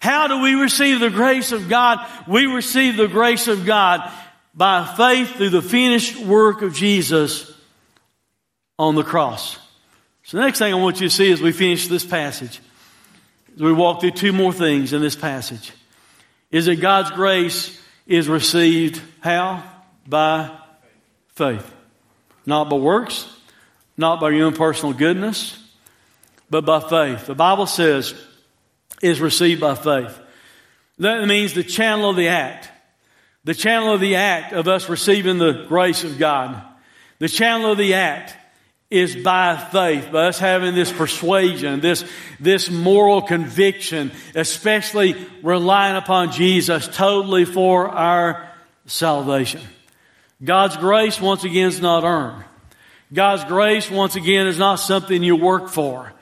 [0.00, 2.04] How do we receive the grace of God?
[2.26, 4.10] We receive the grace of God
[4.54, 7.52] by faith through the finished work of Jesus
[8.78, 9.58] on the cross.
[10.24, 12.60] So the next thing I want you to see as we finish this passage,
[13.54, 15.72] as we walk through two more things in this passage,
[16.50, 19.62] is that God's grace is received how?
[20.06, 20.50] By
[21.34, 21.70] faith.
[22.44, 23.26] Not by works,
[23.96, 25.58] not by your own personal goodness,
[26.50, 27.26] but by faith.
[27.26, 28.14] The Bible says
[29.00, 30.18] is received by faith.
[30.98, 32.68] That means the channel of the act.
[33.44, 36.62] The channel of the act of us receiving the grace of God.
[37.18, 38.36] The channel of the act
[38.88, 42.04] is by faith, by us having this persuasion, this,
[42.38, 48.48] this moral conviction, especially relying upon Jesus totally for our
[48.86, 49.62] salvation.
[50.44, 52.44] God's grace, once again, is not earned.
[53.12, 56.12] God's grace, once again, is not something you work for.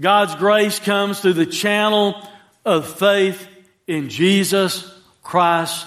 [0.00, 2.26] God's grace comes through the channel
[2.64, 3.46] of faith
[3.86, 4.90] in Jesus
[5.22, 5.86] Christ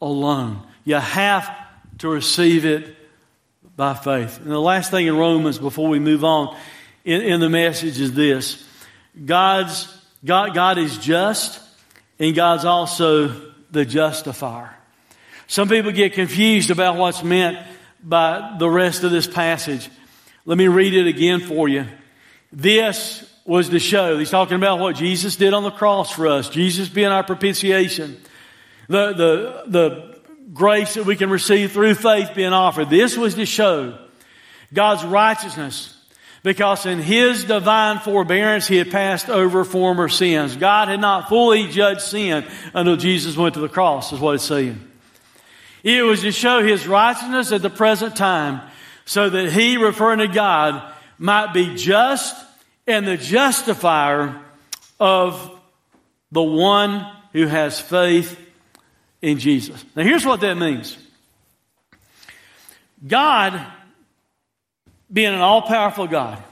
[0.00, 0.66] alone.
[0.84, 1.50] You have
[1.98, 2.96] to receive it
[3.76, 4.38] by faith.
[4.38, 6.56] And the last thing in Romans before we move on
[7.04, 8.64] in, in the message is this.
[9.24, 9.92] God's,
[10.24, 11.60] God, God is just
[12.18, 13.28] and God's also
[13.70, 14.74] the justifier.
[15.46, 17.58] Some people get confused about what's meant
[18.02, 19.88] by the rest of this passage.
[20.44, 21.86] Let me read it again for you.
[22.52, 26.48] This was to show, he's talking about what Jesus did on the cross for us,
[26.48, 28.20] Jesus being our propitiation.
[28.88, 30.18] The, the, the
[30.52, 32.90] grace that we can receive through faith being offered.
[32.90, 33.98] This was to show
[34.72, 35.92] God's righteousness
[36.42, 40.56] because in His divine forbearance He had passed over former sins.
[40.56, 44.44] God had not fully judged sin until Jesus went to the cross, is what it's
[44.44, 44.80] saying.
[45.82, 48.60] It was to show His righteousness at the present time
[49.04, 52.36] so that He, referring to God, might be just
[52.86, 54.40] and the justifier
[55.00, 55.50] of
[56.30, 58.38] the one who has faith
[59.26, 59.84] in Jesus.
[59.96, 60.96] Now, here's what that means
[63.04, 63.60] God,
[65.12, 66.42] being an all powerful God,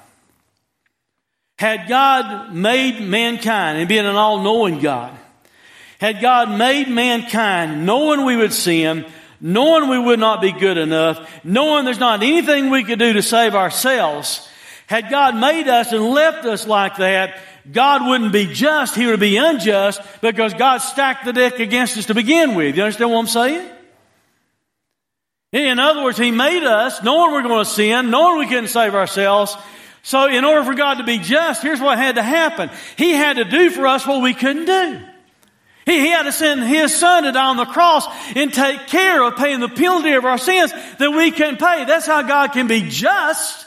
[1.57, 5.17] had God made mankind and being an all knowing God,
[6.01, 9.07] had God made mankind knowing we would sin,
[9.41, 13.23] knowing we would not be good enough, knowing there's not anything we could do to
[13.23, 14.49] save ourselves,
[14.87, 17.39] had God made us and left us like that,
[17.71, 22.07] God wouldn't be just, He would be unjust because God stacked the deck against us
[22.07, 22.77] to begin with.
[22.77, 23.71] You understand what I'm saying?
[25.53, 28.95] In other words, He made us knowing we're going to sin, knowing we couldn't save
[28.95, 29.57] ourselves.
[30.03, 32.71] So in order for God to be just, here's what had to happen.
[32.97, 35.01] He had to do for us what we couldn't do.
[35.87, 39.23] He, he had to send His Son to die on the cross and take care
[39.23, 41.87] of paying the penalty of our sins that we couldn't pay.
[41.87, 43.64] That's how God can be just.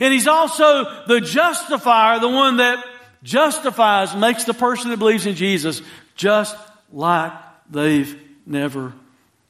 [0.00, 2.84] And He's also the justifier, the one that
[3.22, 5.82] justifies, makes the person that believes in Jesus
[6.14, 6.56] just
[6.92, 7.32] like
[7.70, 8.92] they've never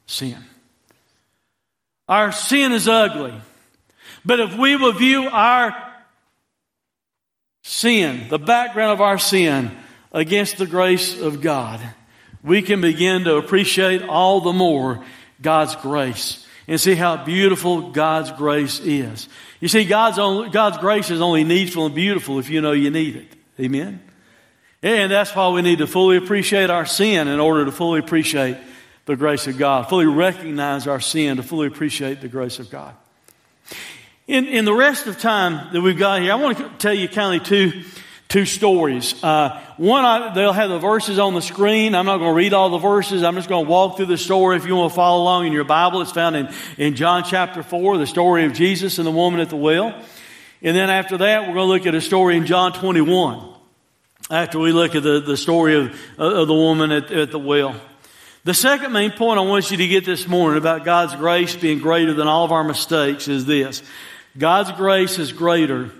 [0.05, 0.45] sinned.
[2.07, 3.33] Our sin is ugly.
[4.23, 5.75] But if we will view our
[7.63, 9.71] sin, the background of our sin,
[10.11, 11.79] against the grace of God,
[12.43, 15.03] we can begin to appreciate all the more
[15.41, 16.40] God's grace
[16.71, 19.27] and see how beautiful God's grace is.
[19.59, 22.89] You see, God's, only, God's grace is only needful and beautiful if you know you
[22.89, 23.27] need it.
[23.59, 24.01] Amen?
[24.81, 28.55] And that's why we need to fully appreciate our sin in order to fully appreciate
[29.03, 32.95] the grace of God, fully recognize our sin to fully appreciate the grace of God.
[34.27, 37.09] In, in the rest of time that we've got here, I want to tell you
[37.09, 37.83] kind of two,
[38.31, 39.21] two stories.
[39.21, 41.93] Uh, one, I, they'll have the verses on the screen.
[41.93, 43.23] I'm not going to read all the verses.
[43.23, 44.55] I'm just going to walk through the story.
[44.55, 47.61] If you want to follow along in your Bible, it's found in, in John chapter
[47.61, 49.89] 4, the story of Jesus and the woman at the well.
[50.61, 53.53] And then after that, we're going to look at a story in John 21
[54.29, 57.75] after we look at the, the story of, of the woman at, at the well.
[58.45, 61.79] The second main point I want you to get this morning about God's grace being
[61.79, 63.83] greater than all of our mistakes is this.
[64.37, 65.91] God's grace is greater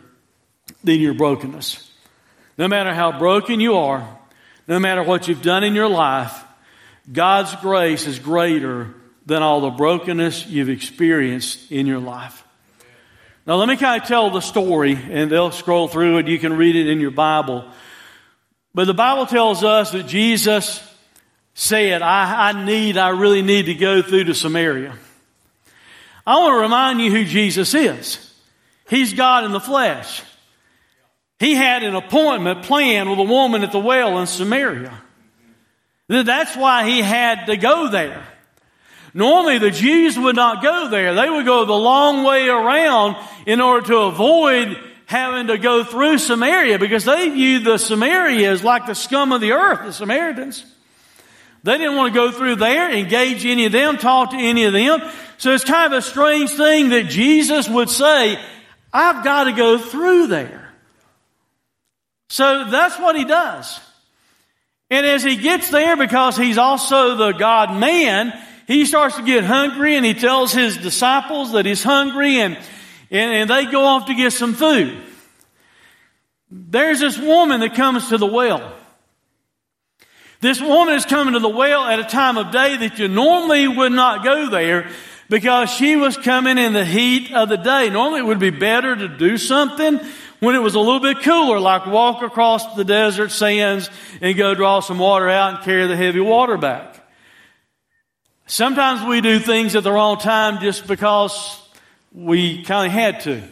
[0.81, 1.90] than your brokenness.
[2.61, 4.07] No matter how broken you are,
[4.67, 6.43] no matter what you've done in your life,
[7.11, 8.93] God's grace is greater
[9.25, 12.43] than all the brokenness you've experienced in your life.
[13.47, 16.27] Now, let me kind of tell the story, and they'll scroll through it.
[16.27, 17.67] You can read it in your Bible.
[18.75, 20.87] But the Bible tells us that Jesus
[21.55, 24.95] said, I, I need, I really need to go through to Samaria.
[26.27, 28.31] I want to remind you who Jesus is.
[28.87, 30.21] He's God in the flesh.
[31.41, 34.93] He had an appointment planned with a woman at the well in Samaria.
[36.07, 38.23] That's why he had to go there.
[39.15, 41.15] Normally the Jews would not go there.
[41.15, 44.77] They would go the long way around in order to avoid
[45.07, 49.41] having to go through Samaria because they viewed the Samaria as like the scum of
[49.41, 50.63] the earth, the Samaritans.
[51.63, 54.73] They didn't want to go through there, engage any of them, talk to any of
[54.73, 55.01] them.
[55.39, 58.39] So it's kind of a strange thing that Jesus would say,
[58.93, 60.60] I've got to go through there.
[62.31, 63.77] So that's what he does.
[64.89, 68.31] And as he gets there, because he's also the God man,
[68.67, 72.55] he starts to get hungry and he tells his disciples that he's hungry and
[73.11, 74.97] and, and they go off to get some food.
[76.49, 78.77] There's this woman that comes to the well.
[80.39, 83.67] This woman is coming to the well at a time of day that you normally
[83.67, 84.89] would not go there
[85.29, 87.89] because she was coming in the heat of the day.
[87.89, 89.99] Normally it would be better to do something
[90.41, 94.55] when it was a little bit cooler, like walk across the desert sands and go
[94.55, 96.95] draw some water out and carry the heavy water back.
[98.47, 101.61] Sometimes we do things at the wrong time just because
[102.11, 103.43] we kind of had to.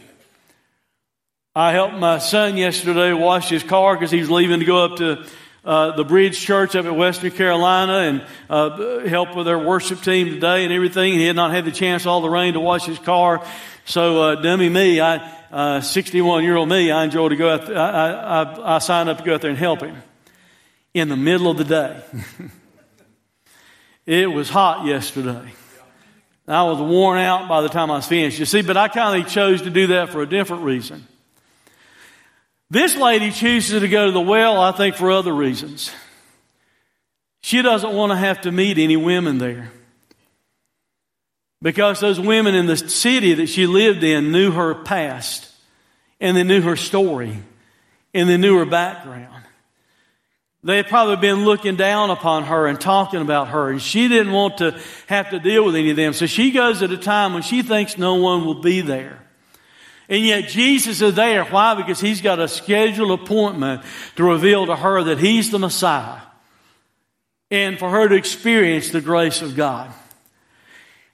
[1.54, 5.24] I helped my son yesterday wash his car because he's leaving to go up to
[5.64, 10.28] uh, the Bridge Church up in Western Carolina and uh, help with their worship team
[10.28, 11.12] today and everything.
[11.12, 13.46] He had not had the chance, all the rain, to wash his car.
[13.84, 17.66] So, uh, dummy me, I, 61 uh, year old me, I enjoy to go out.
[17.66, 19.96] Th- I, I, I signed up to go out there and help him
[20.94, 22.00] in the middle of the day.
[24.06, 25.52] it was hot yesterday.
[26.46, 28.38] I was worn out by the time I was finished.
[28.38, 31.06] You see, but I kind of chose to do that for a different reason.
[32.70, 35.90] This lady chooses to go to the well, I think, for other reasons.
[37.40, 39.72] She doesn't want to have to meet any women there.
[41.62, 45.50] Because those women in the city that she lived in knew her past,
[46.20, 47.36] and they knew her story,
[48.14, 49.44] and they knew her background.
[50.62, 54.32] They had probably been looking down upon her and talking about her, and she didn't
[54.32, 56.12] want to have to deal with any of them.
[56.12, 59.18] So she goes at a time when she thinks no one will be there.
[60.08, 61.44] And yet Jesus is there.
[61.44, 61.74] Why?
[61.74, 63.82] Because he's got a scheduled appointment
[64.16, 66.20] to reveal to her that he's the Messiah.
[67.50, 69.92] And for her to experience the grace of God.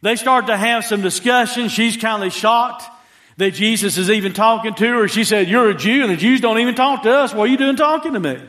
[0.07, 1.69] They start to have some discussion.
[1.69, 2.85] She's kind of shocked
[3.39, 5.09] that Jesus is even talking to her.
[5.09, 7.35] She said, You're a Jew, and the Jews don't even talk to us.
[7.35, 8.41] What are you doing talking to me?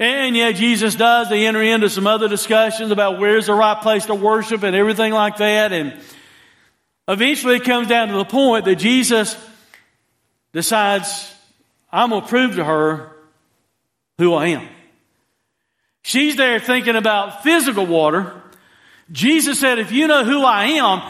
[0.00, 1.28] And yet Jesus does.
[1.28, 5.12] They enter into some other discussions about where's the right place to worship and everything
[5.12, 5.70] like that.
[5.70, 5.94] And
[7.06, 9.36] eventually it comes down to the point that Jesus
[10.52, 11.32] decides,
[11.92, 13.12] I'm going to prove to her
[14.18, 14.66] who I am.
[16.02, 18.42] She's there thinking about physical water.
[19.10, 21.02] Jesus said, if you know who I am,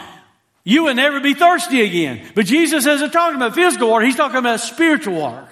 [0.63, 2.25] you will never be thirsty again.
[2.35, 4.05] But Jesus isn't talking about physical water.
[4.05, 5.47] He's talking about spiritual water.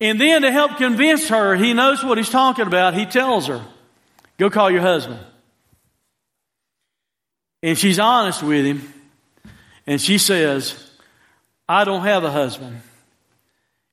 [0.00, 2.94] And then to help convince her, he knows what he's talking about.
[2.94, 3.64] He tells her,
[4.38, 5.20] Go call your husband.
[7.62, 8.92] And she's honest with him.
[9.86, 10.90] And she says,
[11.68, 12.80] I don't have a husband.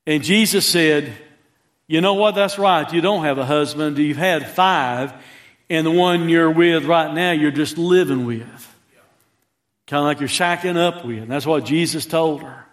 [0.08, 1.14] And Jesus said,
[1.88, 2.34] You know what?
[2.34, 2.92] That's right.
[2.92, 4.00] You don't have a husband.
[4.00, 5.14] You've had five,
[5.70, 8.76] and the one you're with right now, you're just living with.
[9.88, 11.24] Kind of like you're shacking up with.
[11.24, 12.66] And that's what Jesus told her.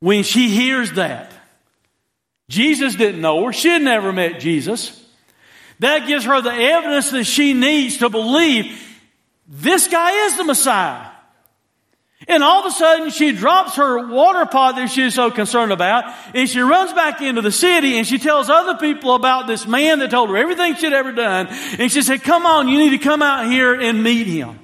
[0.00, 1.32] When she hears that,
[2.48, 3.52] Jesus didn't know her.
[3.52, 4.96] She had never met Jesus.
[5.78, 8.86] That gives her the evidence that she needs to believe
[9.46, 11.09] this guy is the Messiah.
[12.28, 16.04] And all of a sudden, she drops her water pot that she's so concerned about,
[16.34, 20.00] and she runs back into the city, and she tells other people about this man
[20.00, 21.46] that told her everything she'd ever done.
[21.78, 24.58] And she said, Come on, you need to come out here and meet him.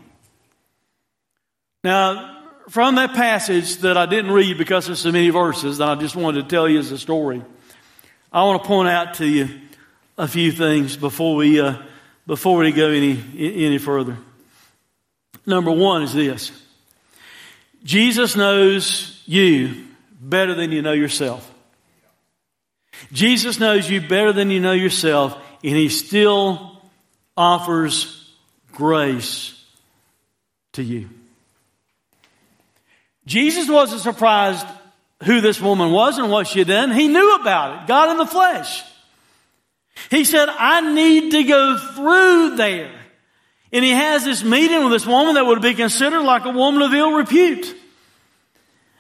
[1.83, 2.37] Now,
[2.69, 6.15] from that passage that I didn't read because there's so many verses that I just
[6.15, 7.43] wanted to tell you as a story,
[8.31, 9.49] I want to point out to you
[10.19, 11.81] a few things before we, uh,
[12.27, 14.19] before we go any, any further.
[15.47, 16.51] Number one is this.
[17.87, 19.87] Jesus knows you
[20.21, 21.49] better than you know yourself.
[23.13, 26.83] Jesus knows you better than you know yourself, and He still
[27.37, 28.35] offers
[28.73, 29.55] grace
[30.73, 31.09] to you.
[33.25, 34.67] Jesus wasn't surprised
[35.23, 36.91] who this woman was and what she had done.
[36.91, 38.83] He knew about it, God in the flesh.
[40.11, 42.91] He said, I need to go through there.
[43.73, 46.83] And he has this meeting with this woman that would be considered like a woman
[46.83, 47.75] of ill repute.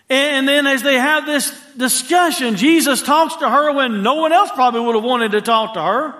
[0.08, 4.50] And then as they have this discussion, Jesus talks to her when no one else
[4.54, 6.14] probably would have wanted to talk to her.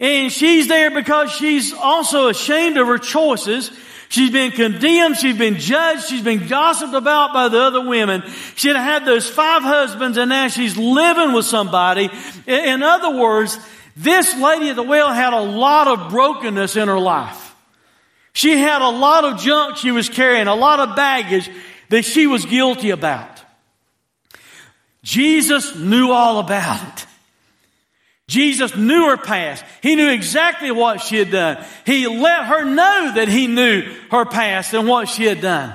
[0.00, 3.70] And she's there because she's also ashamed of her choices.
[4.08, 5.16] She's been condemned.
[5.16, 6.08] She's been judged.
[6.08, 8.22] She's been gossiped about by the other women.
[8.56, 12.10] She had had those five husbands and now she's living with somebody.
[12.46, 13.58] In other words,
[13.98, 17.54] this lady at the well had a lot of brokenness in her life.
[18.32, 21.50] She had a lot of junk she was carrying, a lot of baggage
[21.88, 23.42] that she was guilty about.
[25.02, 27.06] Jesus knew all about it.
[28.28, 29.64] Jesus knew her past.
[29.82, 31.64] He knew exactly what she had done.
[31.86, 35.74] He let her know that he knew her past and what she had done.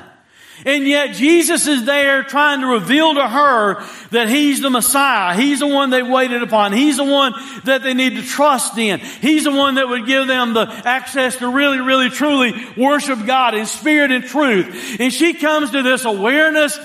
[0.65, 5.35] And yet Jesus is there trying to reveal to her that He's the Messiah.
[5.35, 6.73] He's the one they waited upon.
[6.73, 7.33] He's the one
[7.65, 8.99] that they need to trust in.
[8.99, 13.55] He's the one that would give them the access to really, really, truly worship God
[13.55, 14.99] in spirit and truth.
[14.99, 16.77] And she comes to this awareness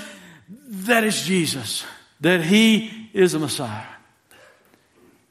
[0.68, 1.84] that it's Jesus,
[2.20, 3.88] that He is the Messiah.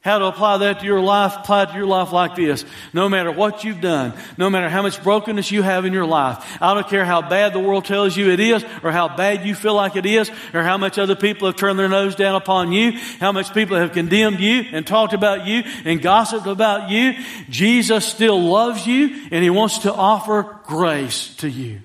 [0.08, 1.36] How to apply that to your life?
[1.36, 2.64] Apply to your life like this.
[2.94, 6.42] No matter what you've done, no matter how much brokenness you have in your life,
[6.62, 9.54] I don't care how bad the world tells you it is, or how bad you
[9.54, 12.72] feel like it is, or how much other people have turned their nose down upon
[12.72, 17.12] you, how much people have condemned you and talked about you and gossiped about you.
[17.50, 21.82] Jesus still loves you and He wants to offer grace to you.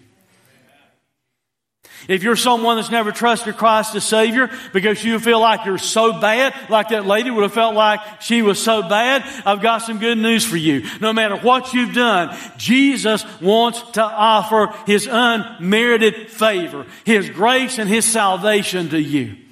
[2.08, 6.20] If you're someone that's never trusted Christ as Savior because you feel like you're so
[6.20, 9.99] bad, like that lady would have felt like she was so bad, I've got some
[9.99, 10.84] good news for you.
[10.99, 17.89] No matter what you've done, Jesus wants to offer His unmerited favor, His grace and
[17.89, 19.43] His salvation to you.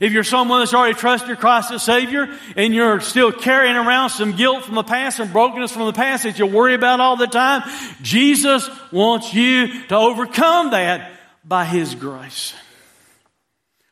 [0.00, 4.10] If you're someone that's already trusted your Christ as Savior and you're still carrying around
[4.10, 7.16] some guilt from the past and brokenness from the past that you worry about all
[7.16, 7.62] the time,
[8.02, 11.12] Jesus wants you to overcome that
[11.44, 12.54] by His grace.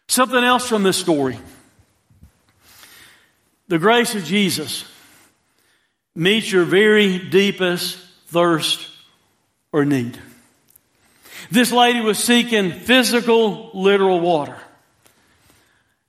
[0.09, 1.39] Something else from this story.
[3.69, 4.85] The grace of Jesus
[6.15, 8.87] meets your very deepest thirst
[9.73, 10.19] or need.
[11.51, 14.57] This lady was seeking physical, literal water.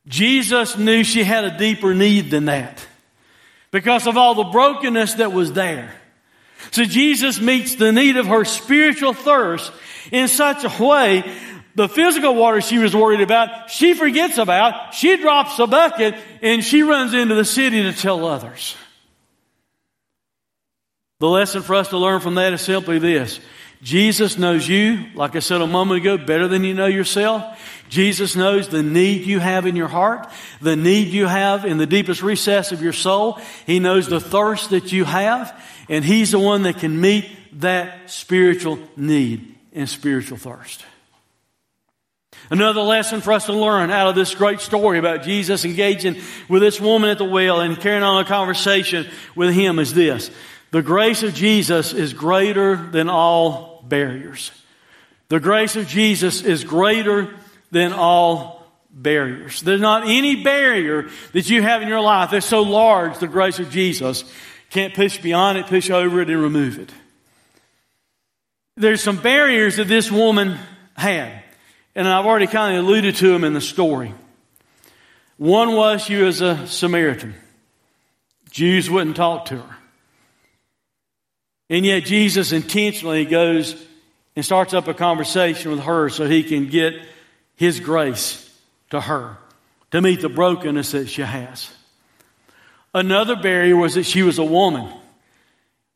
[0.08, 2.86] Jesus knew she had a deeper need than that
[3.72, 5.93] because of all the brokenness that was there.
[6.72, 9.72] So Jesus meets the need of her spiritual thirst
[10.12, 11.24] in such a way
[11.76, 16.64] the physical water she was worried about, she forgets about, she drops a bucket, and
[16.64, 18.76] she runs into the city to tell others.
[21.20, 23.39] The lesson for us to learn from that is simply this.
[23.86, 27.61] Jesus knows you, like I said a moment ago, better than you know yourself.
[27.88, 30.27] Jesus knows the need you have in your heart,
[30.59, 33.39] the need you have in the deepest recess of your soul.
[33.67, 35.55] He knows the thirst that you have,
[35.88, 37.29] and He's the one that can meet
[37.59, 40.83] that spiritual need and spiritual thirst.
[42.49, 46.19] Another lesson for us to learn out of this great story about Jesus engaging
[46.49, 49.05] with this woman at the well and carrying on a conversation
[49.36, 50.31] with him is this.
[50.71, 54.51] The grace of Jesus is greater than all barriers.
[55.29, 57.33] The grace of Jesus is greater
[57.71, 59.61] than all barriers.
[59.61, 63.59] There's not any barrier that you have in your life that's so large, the grace
[63.59, 64.23] of Jesus
[64.69, 66.91] can't push beyond it, push over it, and remove it.
[68.77, 70.57] There's some barriers that this woman
[70.97, 71.43] had,
[71.95, 74.13] and I've already kind of alluded to them in the story.
[75.38, 77.36] One was she was a Samaritan.
[78.49, 79.77] Jews wouldn't talk to her.
[81.70, 83.76] And yet Jesus intentionally goes
[84.36, 86.93] and starts up a conversation with her so he can get
[87.55, 88.41] his grace
[88.91, 89.38] to her
[89.91, 91.72] to meet the brokenness that she has.
[92.93, 94.91] Another barrier was that she was a woman.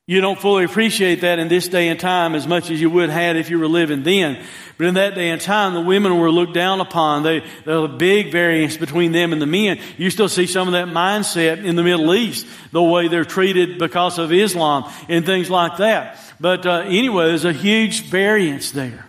[0.09, 3.11] You don't fully appreciate that in this day and time as much as you would
[3.11, 4.43] had if you were living then.
[4.75, 7.21] But in that day and time, the women were looked down upon.
[7.21, 9.79] They, there was a big variance between them and the men.
[9.99, 13.77] You still see some of that mindset in the Middle East, the way they're treated
[13.77, 16.19] because of Islam and things like that.
[16.39, 19.05] But uh, anyway, there's a huge variance there.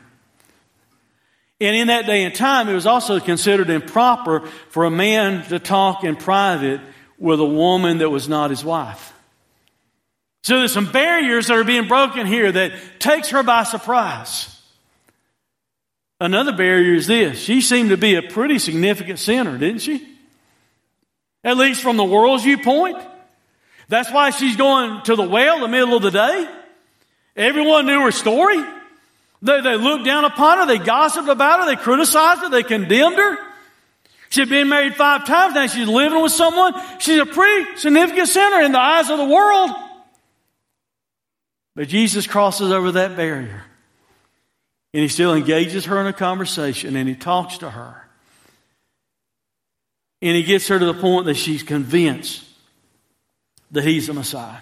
[1.63, 5.61] And in that day and time, it was also considered improper for a man to
[5.61, 6.83] talk in private
[7.19, 9.15] with a woman that was not his wife.
[10.43, 14.57] So there's some barriers that are being broken here that takes her by surprise.
[16.21, 17.39] Another barrier is this.
[17.39, 20.07] She seemed to be a pretty significant sinner, didn't she?
[21.45, 22.99] At least from the world's viewpoint.
[23.89, 26.49] That's why she's going to the well in the middle of the day.
[27.37, 28.63] Everyone knew her story.
[29.43, 30.67] They, they looked down upon her.
[30.67, 31.67] They gossiped about her.
[31.67, 32.51] They criticized her.
[32.51, 33.39] They condemned her.
[34.29, 35.55] She'd been married five times.
[35.55, 36.75] Now she's living with someone.
[36.99, 39.71] She's a pretty significant sinner in the eyes of the world.
[41.75, 43.65] But Jesus crosses over that barrier.
[44.93, 48.09] And he still engages her in a conversation and he talks to her.
[50.23, 52.45] And he gets her to the point that she's convinced
[53.71, 54.61] that he's the Messiah.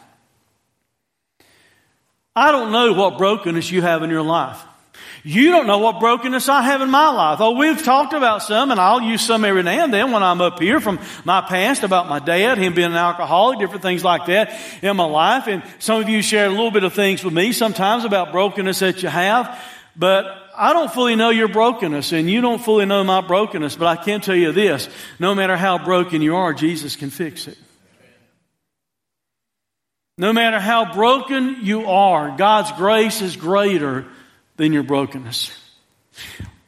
[2.36, 4.62] I don't know what brokenness you have in your life.
[5.24, 7.40] You don't know what brokenness I have in my life.
[7.40, 10.40] Oh, we've talked about some, and I'll use some every now and then when I'm
[10.40, 14.26] up here from my past about my dad, him being an alcoholic, different things like
[14.26, 15.46] that in my life.
[15.46, 18.78] And some of you share a little bit of things with me sometimes about brokenness
[18.78, 19.62] that you have.
[19.96, 20.26] But
[20.57, 23.76] I don't fully know your brokenness, and you don't fully know my brokenness.
[23.76, 24.88] But I can tell you this
[25.18, 27.59] no matter how broken you are, Jesus can fix it.
[30.16, 34.07] No matter how broken you are, God's grace is greater
[34.59, 35.50] than your brokenness.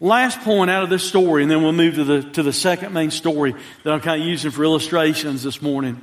[0.01, 2.95] Last point out of this story, and then we'll move to the, to the second
[2.95, 6.01] main story that I'm kind of using for illustrations this morning,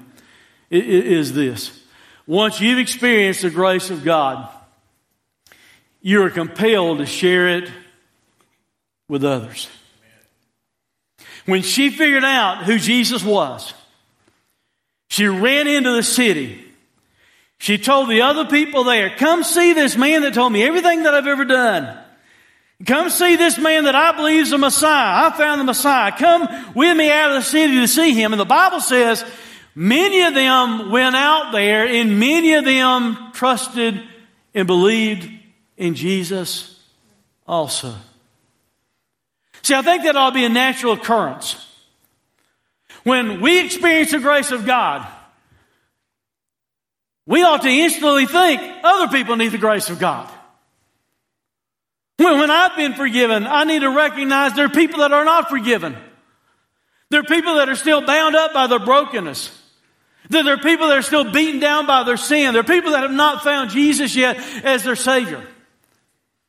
[0.70, 1.84] is this.
[2.28, 4.48] Once you've experienced the grace of God,
[6.02, 7.72] you are compelled to share it
[9.08, 9.68] with others.
[11.46, 13.74] When she figured out who Jesus was,
[15.10, 16.67] she ran into the city
[17.58, 21.14] she told the other people there, come see this man that told me everything that
[21.14, 21.98] I've ever done.
[22.86, 25.28] Come see this man that I believe is the Messiah.
[25.28, 26.12] I found the Messiah.
[26.16, 28.34] Come with me out of the city to see him.
[28.34, 29.26] And the Bible says
[29.74, 34.00] many of them went out there and many of them trusted
[34.54, 35.28] and believed
[35.76, 36.80] in Jesus
[37.48, 37.96] also.
[39.64, 41.64] See, I think that ought to be a natural occurrence.
[43.04, 45.08] When we experience the grace of God,
[47.28, 50.32] we ought to instantly think other people need the grace of God.
[52.18, 55.96] When, I've been forgiven, I need to recognize there are people that are not forgiven.
[57.10, 59.54] There are people that are still bound up by their brokenness.
[60.30, 62.54] There are people that are still beaten down by their sin.
[62.54, 65.46] There are people that have not found Jesus yet as their Savior.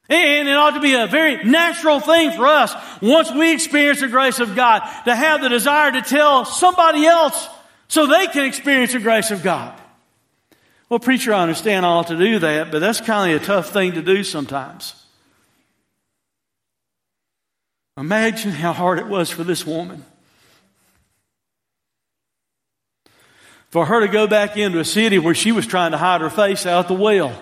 [0.09, 4.09] And it ought to be a very natural thing for us, once we experience the
[4.09, 7.47] grace of God, to have the desire to tell somebody else
[7.89, 9.79] so they can experience the grace of God.
[10.89, 13.93] Well, preacher, I understand ought to do that, but that's kind of a tough thing
[13.93, 14.95] to do sometimes.
[17.99, 20.05] Imagine how hard it was for this woman.
[23.71, 26.31] For her to go back into a city where she was trying to hide her
[26.31, 27.37] face out the well.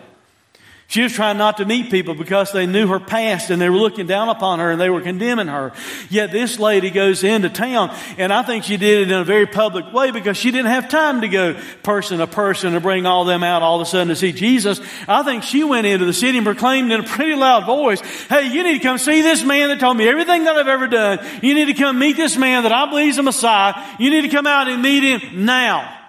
[0.89, 3.77] She was trying not to meet people because they knew her past and they were
[3.77, 5.73] looking down upon her and they were condemning her.
[6.11, 9.47] Yet this lady goes into town and I think she did it in a very
[9.47, 13.25] public way because she didn't have time to go person to person to bring all
[13.25, 14.81] them out all of a sudden to see Jesus.
[15.09, 18.53] I think she went into the city and proclaimed in a pretty loud voice, Hey,
[18.53, 21.19] you need to come see this man that told me everything that I've ever done.
[21.43, 23.75] You need to come meet this man that I believe is the Messiah.
[23.99, 26.06] You need to come out and meet him now.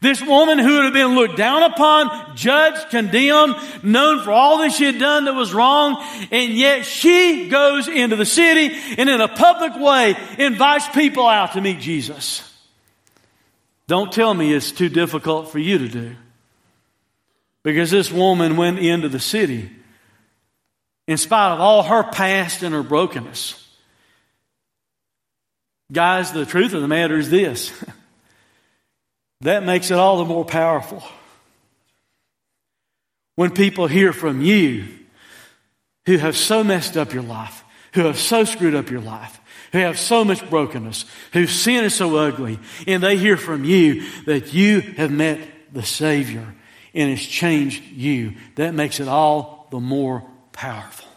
[0.00, 4.72] This woman who would have been looked down upon, judged, condemned, known for all that
[4.72, 9.20] she had done that was wrong, and yet she goes into the city and in
[9.20, 12.50] a public way invites people out to meet Jesus.
[13.86, 16.16] Don't tell me it's too difficult for you to do.
[17.62, 19.70] Because this woman went into the city
[21.06, 23.60] in spite of all her past and her brokenness.
[25.92, 27.72] Guys, the truth of the matter is this.
[29.40, 31.02] that makes it all the more powerful.
[33.36, 34.86] When people hear from you
[36.06, 37.64] who have so messed up your life,
[37.94, 39.40] who have so screwed up your life,
[39.72, 44.08] who have so much brokenness, whose sin is so ugly, and they hear from you
[44.26, 45.40] that you have met
[45.72, 46.54] the Savior
[46.94, 48.34] and has changed you.
[48.54, 51.08] That makes it all the more powerful.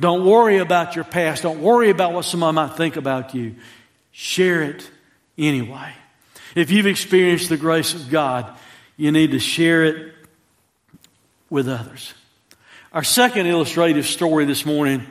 [0.00, 1.42] Don't worry about your past.
[1.42, 3.56] Don't worry about what somebody might think about you.
[4.12, 4.88] Share it
[5.36, 5.92] anyway.
[6.58, 8.52] If you've experienced the grace of God,
[8.96, 10.12] you need to share it
[11.48, 12.12] with others.
[12.92, 15.06] Our second illustrative story this morning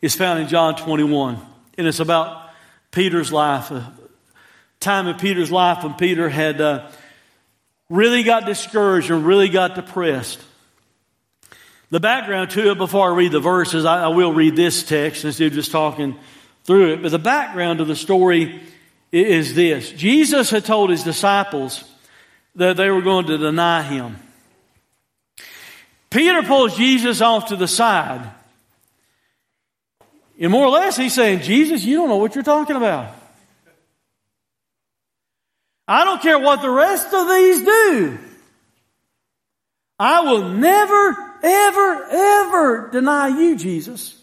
[0.00, 1.40] is found in John 21,
[1.78, 2.50] and it's about
[2.92, 3.72] Peter's life.
[3.72, 3.92] A
[4.78, 6.88] time in Peter's life when Peter had uh,
[7.90, 10.40] really got discouraged and really got depressed.
[11.90, 15.24] The background to it, before I read the verses, I, I will read this text
[15.24, 16.16] instead of just talking
[16.62, 17.02] through it.
[17.02, 18.60] But the background of the story
[19.10, 21.84] is this Jesus had told his disciples
[22.54, 24.16] that they were going to deny him.
[26.10, 28.30] Peter pulls Jesus off to the side.
[30.40, 33.14] And more or less, he's saying, Jesus, you don't know what you're talking about.
[35.86, 38.18] I don't care what the rest of these do.
[39.98, 44.17] I will never, ever, ever deny you, Jesus.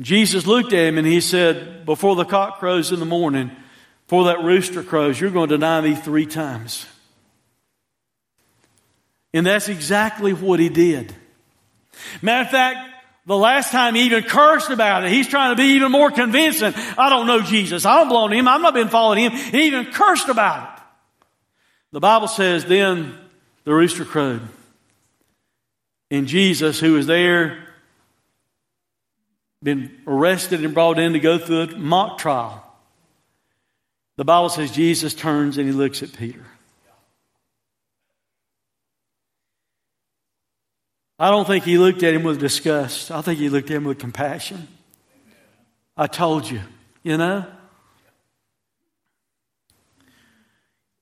[0.00, 3.50] Jesus looked at him and he said, Before the cock crows in the morning,
[4.06, 6.86] before that rooster crows, you're going to deny me three times.
[9.32, 11.14] And that's exactly what he did.
[12.22, 12.90] Matter of fact,
[13.26, 16.74] the last time he even cursed about it, he's trying to be even more convincing.
[16.98, 17.86] I don't know Jesus.
[17.86, 18.46] I don't belong to him.
[18.46, 19.32] I've not been following him.
[19.32, 20.82] He even cursed about it.
[21.92, 23.16] The Bible says, then
[23.64, 24.42] the rooster crowed.
[26.10, 27.63] And Jesus, who was there,
[29.64, 32.60] been arrested and brought in to go through a mock trial.
[34.16, 36.44] The Bible says Jesus turns and he looks at Peter.
[41.18, 43.10] I don't think he looked at him with disgust.
[43.10, 44.68] I think he looked at him with compassion.
[45.96, 46.60] I told you,
[47.02, 47.46] you know?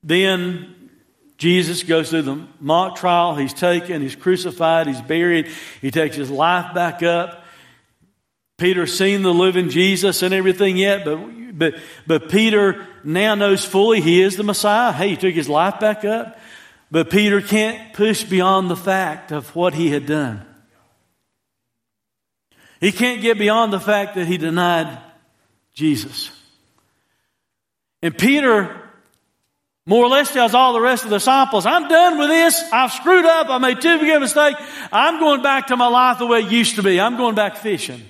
[0.03, 0.91] Then
[1.39, 3.35] Jesus goes through the mock trial.
[3.35, 5.49] He's taken, he's crucified, he's buried,
[5.81, 7.42] he takes his life back up.
[8.59, 11.19] Peter's seen the living Jesus and everything yet, but,
[11.59, 11.75] but,
[12.07, 14.93] but Peter now knows fully he is the Messiah.
[14.93, 16.39] Hey, he took his life back up.
[16.91, 20.47] But Peter can't push beyond the fact of what he had done.
[22.81, 24.99] He can't get beyond the fact that he denied
[25.73, 26.31] Jesus.
[28.03, 28.83] And Peter
[29.85, 32.63] more or less tells all the rest of the disciples, I'm done with this.
[32.73, 33.49] I've screwed up.
[33.49, 34.57] I made too big a mistake.
[34.93, 37.01] I'm going back to my life the way it used to be.
[37.01, 38.03] I'm going back fishing.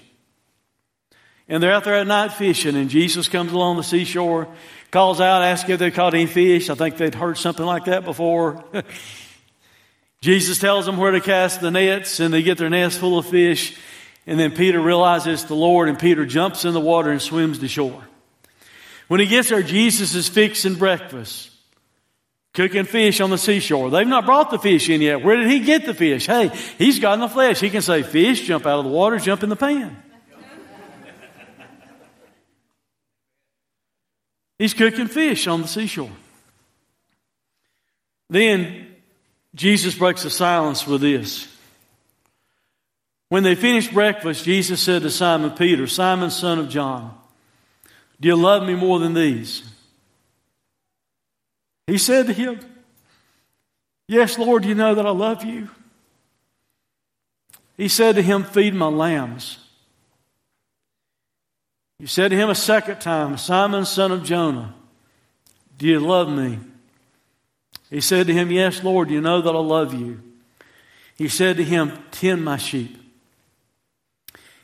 [1.53, 4.49] And they're out there at night fishing, and Jesus comes along the seashore
[4.93, 6.71] calls out, asks if they caught any fish.
[6.71, 8.63] I think they'd heard something like that before.
[10.21, 13.27] Jesus tells them where to cast the nets, and they get their nets full of
[13.27, 13.77] fish.
[14.27, 17.59] And then Peter realizes it's the Lord, and Peter jumps in the water and swims
[17.59, 18.01] to shore.
[19.09, 21.51] When he gets there, Jesus is fixing breakfast,
[22.55, 23.91] cooking fish on the seashore.
[23.91, 25.25] They've not brought the fish in yet.
[25.25, 26.27] Where did he get the fish?
[26.27, 26.49] Hey,
[26.79, 27.61] he's got in the flesh.
[27.61, 30.01] He can say, Fish, jump out of the water, jump in the pan.
[34.63, 36.13] He's cooking fish on the seashore.
[38.31, 38.95] Then
[39.57, 41.49] Jesus breaks the silence with this.
[43.29, 47.13] When they finished breakfast, Jesus said to Simon Peter, Simon, son of John,
[48.21, 49.69] do you love me more than these?
[51.89, 52.61] He said to him,
[54.07, 55.71] Yes, Lord, you know that I love you.
[57.77, 59.59] He said to him, Feed my lambs.
[62.03, 64.75] He said to him a second time, Simon, son of Jonah,
[65.79, 66.59] do you love me?
[67.91, 70.21] He said to him, Yes, Lord, you know that I love you.
[71.15, 72.99] He said to him, Tend my sheep.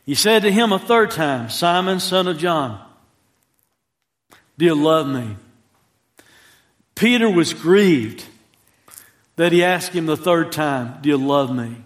[0.04, 2.84] He said to him a third time, Simon, son of John,
[4.58, 5.36] do you love me?
[6.96, 8.24] Peter was grieved
[9.36, 11.76] that he asked him the third time, Do you love me?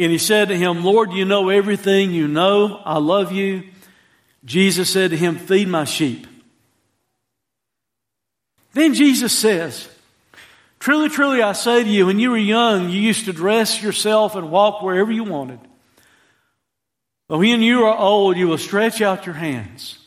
[0.00, 2.10] And he said to him, Lord, you know everything.
[2.10, 3.62] You know I love you.
[4.44, 6.26] Jesus said to him, Feed my sheep.
[8.72, 9.88] Then Jesus says,
[10.78, 14.36] Truly, truly, I say to you, when you were young, you used to dress yourself
[14.36, 15.58] and walk wherever you wanted.
[17.26, 19.98] But when you are old, you will stretch out your hands.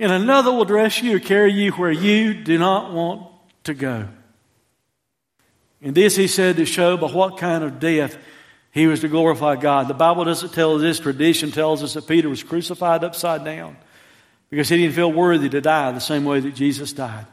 [0.00, 3.28] And another will dress you or carry you where you do not want
[3.64, 4.08] to go.
[5.80, 8.16] And this he said to show by what kind of death
[8.74, 9.86] he was to glorify God.
[9.86, 10.98] The Bible doesn't tell us this.
[10.98, 13.76] Tradition tells us that Peter was crucified upside down
[14.50, 17.24] because he didn't feel worthy to die the same way that Jesus died.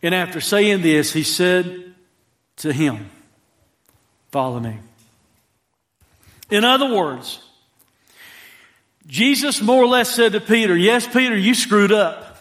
[0.00, 1.92] And after saying this, he said
[2.58, 3.10] to him,
[4.30, 4.78] follow me.
[6.48, 7.42] In other words,
[9.08, 12.31] Jesus more or less said to Peter, Yes, Peter, you screwed up.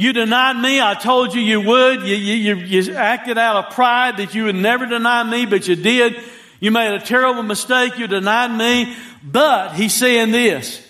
[0.00, 0.80] You denied me.
[0.80, 2.00] I told you you would.
[2.00, 5.76] You, you, you, acted out of pride that you would never deny me, but you
[5.76, 6.18] did.
[6.58, 7.98] You made a terrible mistake.
[7.98, 8.96] You denied me.
[9.22, 10.82] But he's saying this.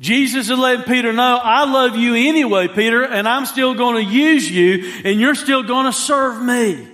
[0.00, 4.10] Jesus is letting Peter know, I love you anyway, Peter, and I'm still going to
[4.10, 6.88] use you, and you're still going to serve me.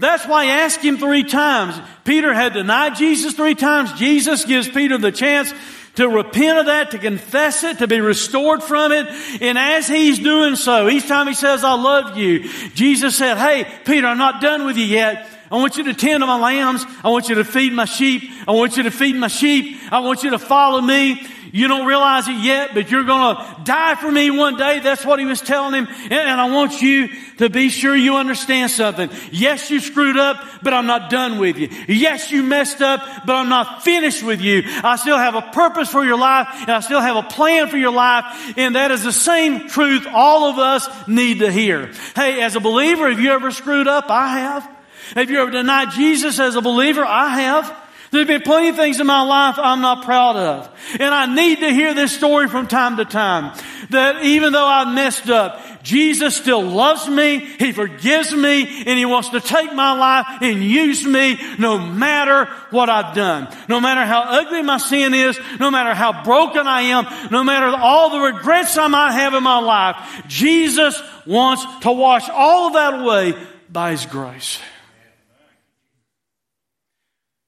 [0.00, 1.80] That's why he asked him three times.
[2.04, 3.92] Peter had denied Jesus three times.
[3.92, 5.54] Jesus gives Peter the chance
[5.96, 9.06] to repent of that, to confess it, to be restored from it.
[9.40, 13.66] And as he's doing so, each time he says, I love you, Jesus said, Hey,
[13.84, 15.28] Peter, I'm not done with you yet.
[15.50, 16.84] I want you to tend to my lambs.
[17.02, 18.30] I want you to feed my sheep.
[18.46, 19.78] I want you to feed my sheep.
[19.90, 21.26] I want you to follow me.
[21.52, 24.80] You don't realize it yet, but you're going to die for me one day.
[24.80, 25.86] That's what he was telling him.
[25.86, 29.10] And, and, I want you to be sure you understand something.
[29.30, 31.68] Yes, you screwed up, but I'm not done with you.
[31.88, 34.62] Yes, you messed up, but I'm not finished with you.
[34.66, 37.76] I still have a purpose for your life, and I still have a plan for
[37.76, 38.54] your life.
[38.56, 41.92] And that is the same truth all of us need to hear.
[42.14, 44.10] Hey, as a believer, have you ever screwed up?
[44.10, 44.76] I have.
[45.14, 47.04] Have you ever denied Jesus as a believer?
[47.04, 47.89] I have.
[48.10, 50.68] There's been plenty of things in my life I'm not proud of.
[50.98, 53.56] And I need to hear this story from time to time.
[53.90, 59.04] That even though I've messed up, Jesus still loves me, He forgives me, and He
[59.04, 63.48] wants to take my life and use me no matter what I've done.
[63.68, 67.66] No matter how ugly my sin is, no matter how broken I am, no matter
[67.76, 72.72] all the regrets I might have in my life, Jesus wants to wash all of
[72.74, 73.34] that away
[73.70, 74.58] by His grace.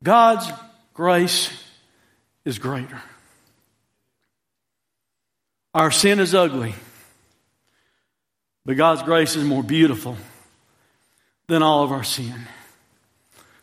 [0.02, 0.50] God's
[0.94, 1.50] grace
[2.44, 3.00] is greater.
[5.74, 6.74] Our sin is ugly,
[8.66, 10.16] but God's grace is more beautiful
[11.46, 12.46] than all of our sin.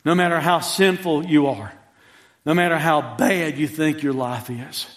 [0.06, 1.74] No matter how sinful you are,
[2.46, 4.88] no matter how bad you think your life is.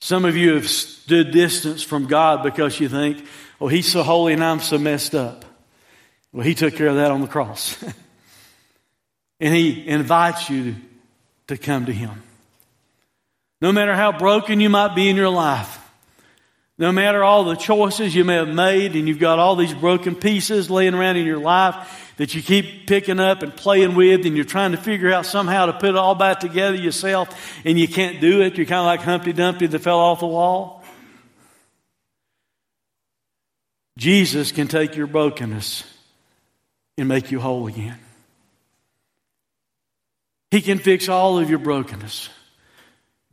[0.00, 3.24] Some of you have stood distance from God because you think,
[3.60, 5.44] oh, He's so holy and I'm so messed up.
[6.32, 7.76] Well, He took care of that on the cross.
[9.40, 10.76] And He invites you
[11.46, 12.22] to come to Him.
[13.60, 15.78] No matter how broken you might be in your life,
[16.76, 20.14] no matter all the choices you may have made, and you've got all these broken
[20.14, 24.36] pieces laying around in your life that you keep picking up and playing with, and
[24.36, 27.28] you're trying to figure out somehow to put it all back together yourself,
[27.64, 28.56] and you can't do it.
[28.56, 30.84] You're kind of like Humpty Dumpty that fell off the wall.
[33.96, 35.82] Jesus can take your brokenness
[36.96, 37.98] and make you whole again.
[40.50, 42.30] He can fix all of your brokenness.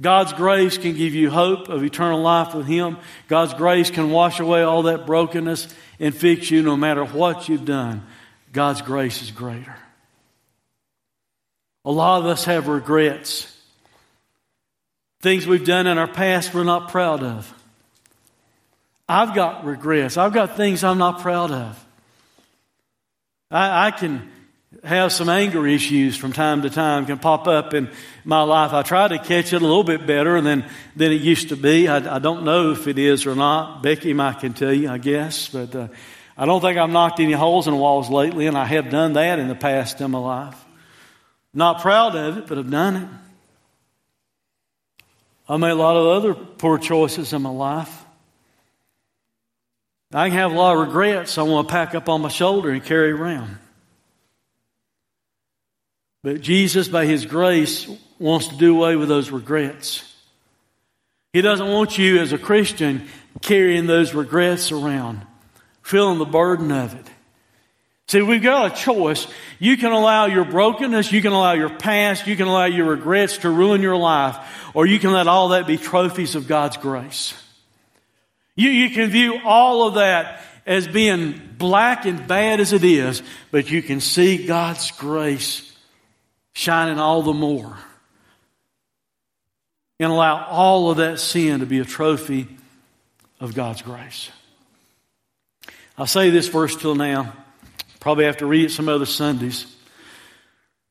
[0.02, 2.98] God's grace can give you hope of eternal life with Him.
[3.30, 7.64] God's grace can wash away all that brokenness and fix you no matter what you've
[7.64, 8.06] done.
[8.52, 9.76] God's grace is greater.
[11.86, 13.52] A lot of us have regrets.
[15.22, 17.54] Things we've done in our past we're not proud of.
[19.08, 20.18] I've got regrets.
[20.18, 21.86] I've got things I'm not proud of.
[23.52, 24.30] I, I can
[24.86, 27.90] have some anger issues from time to time can pop up in
[28.24, 28.74] my life.
[28.74, 30.66] I try to catch it a little bit better than,
[30.96, 31.88] than it used to be.
[31.88, 33.84] I, I don't know if it is or not.
[33.84, 35.88] Becky might can tell you, I guess, but uh,
[36.38, 39.14] I don't think I've knocked any holes in the walls lately, and I have done
[39.14, 40.64] that in the past in my life.
[41.54, 43.10] Not proud of it, but I've done it.
[45.48, 48.04] I made a lot of other poor choices in my life.
[50.14, 52.70] I can have a lot of regrets I want to pack up on my shoulder
[52.70, 53.58] and carry around.
[56.26, 60.12] But Jesus, by His grace, wants to do away with those regrets.
[61.34, 63.08] He doesn't want you as a Christian
[63.44, 65.22] carrying those regrets around,
[65.84, 67.06] feeling the burden of it.
[68.08, 69.28] See, we've got a choice.
[69.60, 73.38] You can allow your brokenness, you can allow your past, you can allow your regrets
[73.40, 74.36] to ruin your life,
[74.74, 77.36] or you can let all that be trophies of God's grace.
[78.56, 83.22] You, you can view all of that as being black and bad as it is,
[83.52, 85.65] but you can see God's grace
[86.56, 87.78] shining all the more.
[90.00, 92.48] And allow all of that sin to be a trophy
[93.40, 94.30] of God's grace.
[95.98, 97.34] I'll say this verse till now.
[98.00, 99.74] Probably have to read it some other Sundays.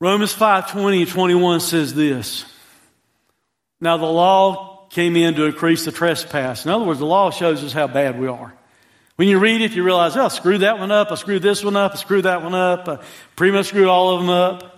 [0.01, 2.45] Romans 5 20 and 21 says this.
[3.81, 6.65] Now the law came in to increase the trespass.
[6.65, 8.55] In other words, the law shows us how bad we are.
[9.17, 11.63] When you read it, you realize, oh, I screwed that one up, I screwed this
[11.63, 12.99] one up, I screwed that one up, I
[13.37, 14.74] pretty much screwed all of them up.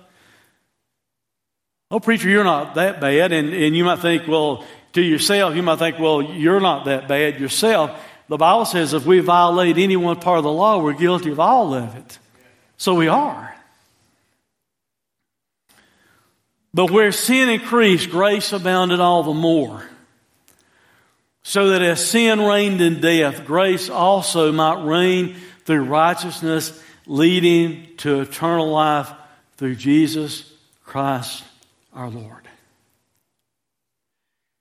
[1.91, 3.33] Oh, preacher, you're not that bad.
[3.33, 4.65] And, and you might think, well,
[4.95, 8.03] to yourself, you might think, well, you're not that bad yourself.
[8.29, 11.39] The Bible says if we violate any one part of the law, we're guilty of
[11.39, 12.19] all of it.
[12.77, 13.55] So we are.
[16.75, 19.89] But where sin increased, grace abounded all the more.
[21.45, 28.21] So that as sin reigned in death, grace also might reign through righteousness, leading to
[28.23, 29.11] eternal life
[29.57, 30.53] through Jesus
[30.85, 31.45] Christ
[31.97, 32.47] our Lord.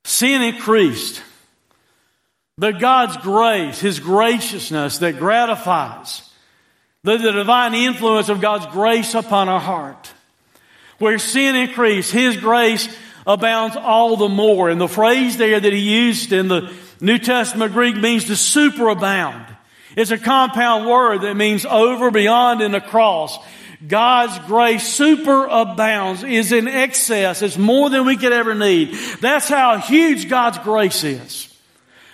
[0.05, 1.21] Sin increased,
[2.57, 6.27] but God's grace, His graciousness that gratifies,
[7.03, 10.11] the, the divine influence of God's grace upon our heart,
[10.97, 12.87] where sin increased, His grace
[13.27, 14.69] abounds all the more.
[14.69, 19.45] And the phrase there that He used in the New Testament Greek means to superabound.
[19.97, 23.37] It's a compound word that means over, beyond, and across.
[23.87, 27.41] God's grace superabounds, is in excess.
[27.41, 28.95] It's more than we could ever need.
[29.21, 31.53] That's how huge God's grace is.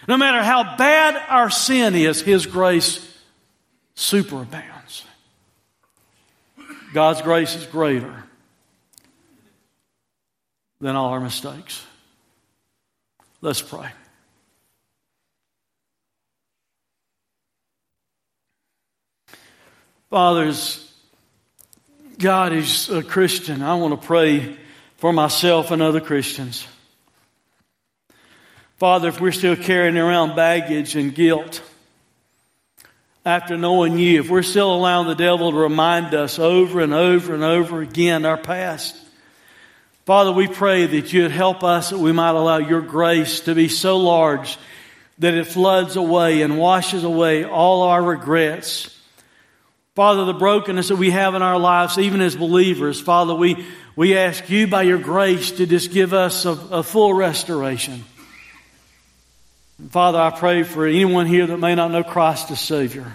[0.08, 3.08] No matter how bad our sin is, His grace
[3.96, 5.04] superabounds.
[6.94, 8.24] God's grace is greater
[10.82, 11.86] than all our mistakes.
[13.40, 13.88] Let's pray.
[20.10, 20.91] Fathers,
[22.22, 23.64] God is a Christian.
[23.64, 24.56] I want to pray
[24.98, 26.68] for myself and other Christians.
[28.78, 31.64] Father, if we're still carrying around baggage and guilt
[33.26, 37.34] after knowing you, if we're still allowing the devil to remind us over and over
[37.34, 38.96] and over again our past,
[40.06, 43.68] Father, we pray that you'd help us that we might allow your grace to be
[43.68, 44.60] so large
[45.18, 48.96] that it floods away and washes away all our regrets
[49.94, 54.18] Father, the brokenness that we have in our lives, even as believers, Father, we, we
[54.18, 58.06] ask you by your grace to just give us a, a full restoration.
[59.89, 63.06] Father, I pray for anyone here that may not know Christ as Savior.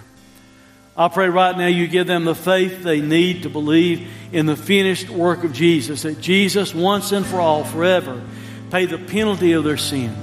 [0.95, 4.57] I pray right now you give them the faith they need to believe in the
[4.57, 8.23] finished work of Jesus, that Jesus, once and for all, forever,
[8.71, 10.15] paid the penalty of their sin.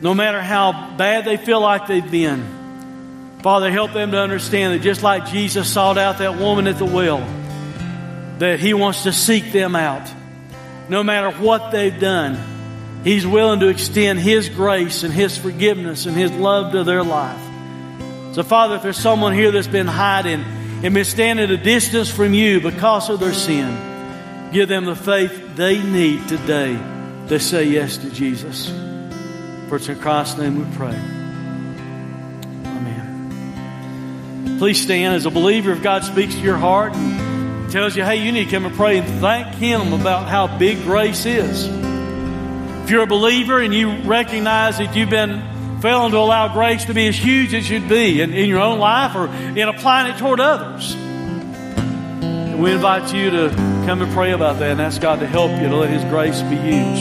[0.00, 2.59] No matter how bad they feel like they've been,
[3.42, 6.84] Father, help them to understand that just like Jesus sought out that woman at the
[6.84, 7.26] well,
[8.38, 10.06] that He wants to seek them out.
[10.90, 12.38] No matter what they've done,
[13.02, 17.40] He's willing to extend His grace and His forgiveness and His love to their life.
[18.34, 20.44] So, Father, if there's someone here that's been hiding
[20.82, 24.94] and been standing at a distance from you because of their sin, give them the
[24.94, 26.78] faith they need today
[27.28, 28.68] to say yes to Jesus.
[29.68, 31.19] For it's in Christ's name we pray.
[34.60, 35.70] Please stand as a believer.
[35.70, 38.74] If God speaks to your heart and tells you, hey, you need to come and
[38.76, 41.64] pray and thank Him about how big grace is.
[41.66, 46.92] If you're a believer and you recognize that you've been failing to allow grace to
[46.92, 50.14] be as huge as it should be in, in your own life or in applying
[50.14, 53.48] it toward others, we invite you to
[53.86, 56.42] come and pray about that and ask God to help you to let His grace
[56.42, 57.00] be huge.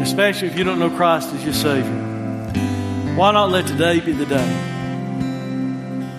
[0.00, 1.90] Especially if you don't know Christ as your Savior.
[3.16, 4.73] Why not let today be the day?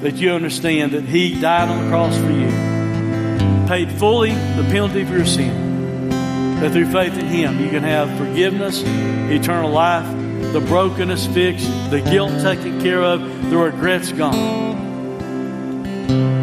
[0.06, 2.48] That you understand that He died on the cross for you,
[3.68, 6.12] paid fully the penalty for your sin.
[6.60, 10.06] That through faith in Him, you can have forgiveness, eternal life,
[10.54, 14.76] the brokenness fixed, the guilt taken care of, the regrets gone.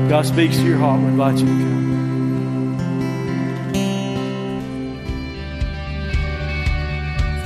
[0.08, 1.00] God speaks to your heart.
[1.00, 1.82] We invite you to come.